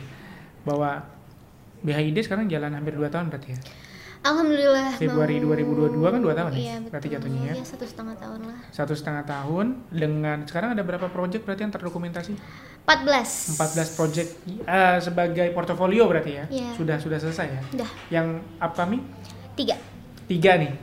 [0.63, 1.03] bahwa
[1.83, 3.61] BHID sekarang jalan hampir 2 tahun berarti ya?
[4.19, 6.59] Alhamdulillah Februari mau- 2022 kan dua tahun ya?
[6.59, 7.55] iya, Berarti jatuhnya ya?
[7.55, 8.59] Iya, satu setengah tahun lah.
[8.75, 12.35] Satu setengah tahun dengan sekarang ada berapa project berarti yang terdokumentasi?
[12.83, 14.29] 14 14 project.
[14.67, 16.45] Eh, sebagai portofolio berarti ya?
[16.51, 16.69] Iya.
[16.75, 17.61] sudah sudah selesai ya?
[17.79, 18.27] Udah yang
[18.59, 19.07] upcoming?
[19.55, 19.79] Tiga.
[20.27, 20.75] Tiga nih.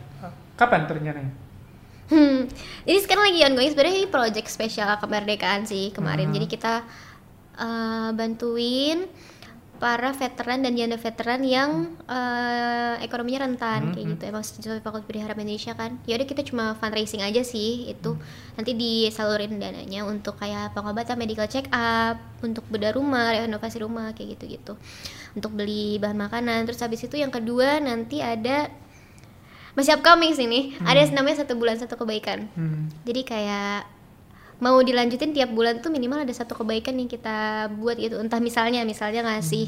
[0.56, 1.45] Kapan rencananya
[2.06, 2.45] Hmm,
[2.86, 6.30] jadi sekarang lagi ongoing sebenarnya ini project spesial kemerdekaan sih kemarin.
[6.30, 6.36] Hmm.
[6.38, 6.86] Jadi kita
[7.58, 9.10] uh, bantuin
[9.76, 14.14] para veteran dan janda veteran yang uh, ekonominya rentan Hmm, kayak hmm.
[14.16, 14.24] gitu.
[14.32, 15.91] Emang sesuai Fakultas Harapan Indonesia kan.
[16.08, 18.16] Ya udah kita cuma fundraising aja sih itu.
[18.56, 24.39] Nanti disalurin dananya untuk kayak pengobatan, medical check up, untuk bedah rumah, renovasi rumah kayak
[24.39, 24.80] gitu-gitu.
[25.36, 26.70] Untuk beli bahan makanan.
[26.72, 28.72] Terus habis itu yang kedua nanti ada
[29.76, 30.80] masih upcoming sih nih.
[30.82, 32.48] Ada namanya satu bulan satu kebaikan.
[32.56, 32.88] Hmm.
[33.04, 33.86] Jadi kayak
[34.58, 38.16] mau dilanjutin tiap bulan tuh minimal ada satu kebaikan yang kita buat gitu.
[38.18, 39.68] Entah misalnya misalnya ngasih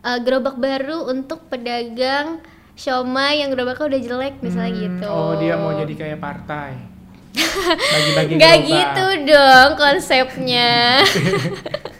[0.00, 2.38] eh, gerobak baru untuk pedagang
[2.72, 5.06] siomay yang gerobaknya udah jelek misalnya Hmm, gitu.
[5.10, 6.72] Oh, dia mau jadi kayak partai.
[7.92, 8.62] Bagi-bagi gerobak.
[8.64, 11.02] gitu dong konsepnya.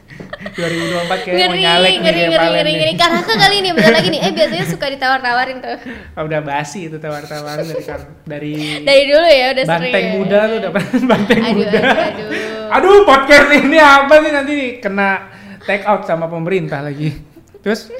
[0.48, 0.58] 2024
[1.22, 2.74] kayak mau ngeri, nyalek nih ngeri, kayak ngeri, ngeri, nih.
[2.76, 2.92] ngeri.
[2.94, 4.20] Karena kan kali ini bentar lagi nih.
[4.20, 5.76] Eh biasanya suka ditawar-tawarin tuh.
[6.12, 7.82] Ah, udah basi itu tawar-tawaran dari
[8.24, 9.82] dari Dari dulu ya udah sering.
[9.88, 10.12] banteng ya.
[10.14, 10.72] muda tuh udah
[11.10, 11.78] banteng Aduh, muda.
[11.78, 12.66] aduh, aduh.
[12.72, 15.08] Aduh, podcast ini apa sih nanti kena
[15.62, 17.12] take out sama pemerintah lagi.
[17.60, 17.92] Terus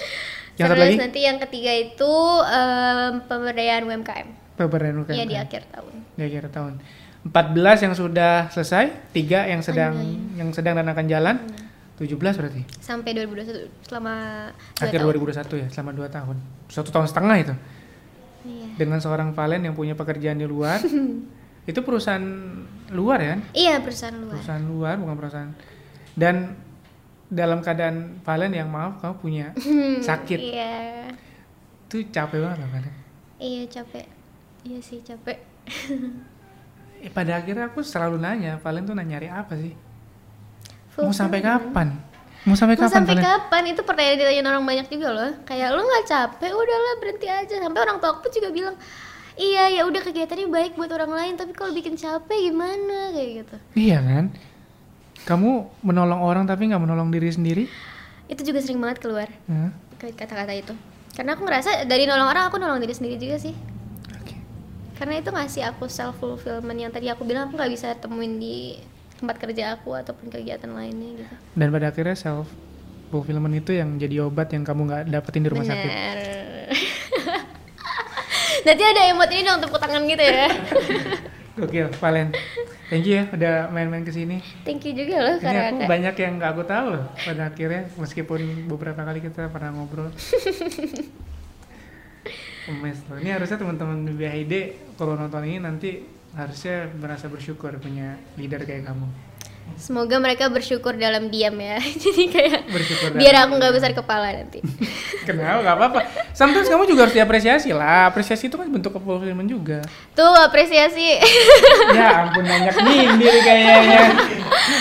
[0.54, 2.12] yang Terus lagi nanti yang ketiga itu
[2.44, 4.28] em, pemberdayaan UMKM.
[4.52, 5.14] pemberdayaan UMKM.
[5.14, 5.94] Iya di akhir tahun.
[6.12, 6.74] Di akhir tahun.
[7.22, 7.38] 14
[7.80, 9.94] yang sudah selesai, tiga yang sedang
[10.34, 11.36] yang sedang dan akan jalan.
[12.02, 12.62] 17 berarti.
[12.82, 14.14] Sampai 2021 selama
[14.78, 15.14] Akhir tahun.
[15.14, 16.36] 2021 ya, selama 2 tahun.
[16.66, 17.54] Satu tahun setengah itu.
[18.42, 18.66] Iya.
[18.74, 20.82] Dengan seorang Valen yang punya pekerjaan di luar.
[21.70, 22.26] itu perusahaan
[22.90, 23.34] luar ya?
[23.54, 24.34] Iya perusahaan luar.
[24.34, 25.50] Perusahaan luar bukan perusahaan.
[26.18, 26.58] Dan
[27.32, 29.46] dalam keadaan Valen yang maaf kamu punya
[30.08, 30.38] sakit.
[30.42, 30.74] Iya.
[31.88, 32.94] Itu capek banget loh Valen.
[33.38, 34.06] Iya capek.
[34.66, 35.38] Iya sih capek.
[37.02, 39.74] Eh, pada akhirnya aku selalu nanya, Valen tuh nyari apa sih?
[40.92, 41.16] Mau Fulfillment.
[41.16, 41.88] sampai kapan?
[42.42, 43.24] Mau sampai Mau kapan sampai Valen?
[43.24, 43.62] kapan?
[43.72, 45.30] Itu pertanyaan ditanyain orang banyak juga loh.
[45.48, 47.54] Kayak lu nggak capek, udahlah berhenti aja.
[47.56, 48.76] Sampai orang tua aku juga bilang,
[49.38, 53.56] iya ya udah kegiatannya baik buat orang lain, tapi kalau bikin capek gimana kayak gitu.
[53.72, 54.24] Iya kan?
[55.22, 55.50] Kamu
[55.86, 57.64] menolong orang tapi nggak menolong diri sendiri?
[58.26, 59.70] Itu juga sering banget keluar Hah?
[60.02, 60.74] kata-kata itu.
[61.14, 63.54] Karena aku ngerasa dari nolong orang aku nolong diri sendiri juga sih.
[64.18, 64.34] Oke.
[64.98, 68.82] Karena itu ngasih aku self fulfillment yang tadi aku bilang aku nggak bisa temuin di
[69.22, 71.34] tempat kerja aku ataupun kegiatan lainnya gitu.
[71.54, 72.50] Dan pada akhirnya self
[73.14, 75.90] fulfillment itu yang jadi obat yang kamu nggak dapetin di rumah sakit.
[75.94, 76.18] Bener.
[78.62, 80.46] Nanti ada emot ini dong tepuk tangan gitu ya.
[81.58, 82.32] Gokil, Valen.
[82.88, 84.44] Thank you ya udah main-main ke sini.
[84.68, 87.88] Thank you juga loh Ini karena aku banyak yang nggak aku tahu loh pada akhirnya
[87.96, 90.12] meskipun beberapa kali kita pernah ngobrol.
[92.68, 93.16] Emes loh.
[93.16, 94.54] Ini harusnya teman-teman BHID
[95.00, 99.08] kalau nonton ini nanti harusnya merasa bersyukur punya leader kayak kamu.
[99.74, 101.76] Semoga mereka bersyukur dalam diam ya.
[102.02, 104.58] Jadi kayak Bersyukur biar aku nggak besar kepala nanti.
[105.26, 105.62] Kenapa?
[105.62, 106.00] Gak apa-apa.
[106.32, 108.08] Sometimes kamu juga harus diapresiasi lah.
[108.08, 109.78] Apresiasi itu kan bentuk fulfillment juga.
[110.12, 111.22] Tuh apresiasi.
[111.96, 114.02] ya ampun banyak nyindir kayaknya.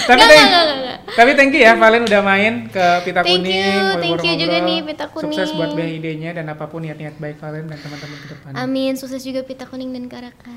[0.04, 0.98] tapi Nggak, thank, nggak, nggak, nggak.
[1.12, 3.56] tapi thank you ya Valen udah main ke Pita Thank Kuning.
[3.56, 4.20] you, ngobrol-ngobrol.
[4.20, 5.58] thank you juga nih, Pita Sukses Kuning.
[5.58, 8.52] buat BHID-nya dan apa pun niat-niat baik Valen dan teman-teman ke depan.
[8.58, 10.52] Amin, sukses juga Pita Kuning dan Karaka.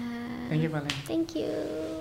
[0.49, 0.91] Thank you Valen.
[1.05, 1.93] Thank you.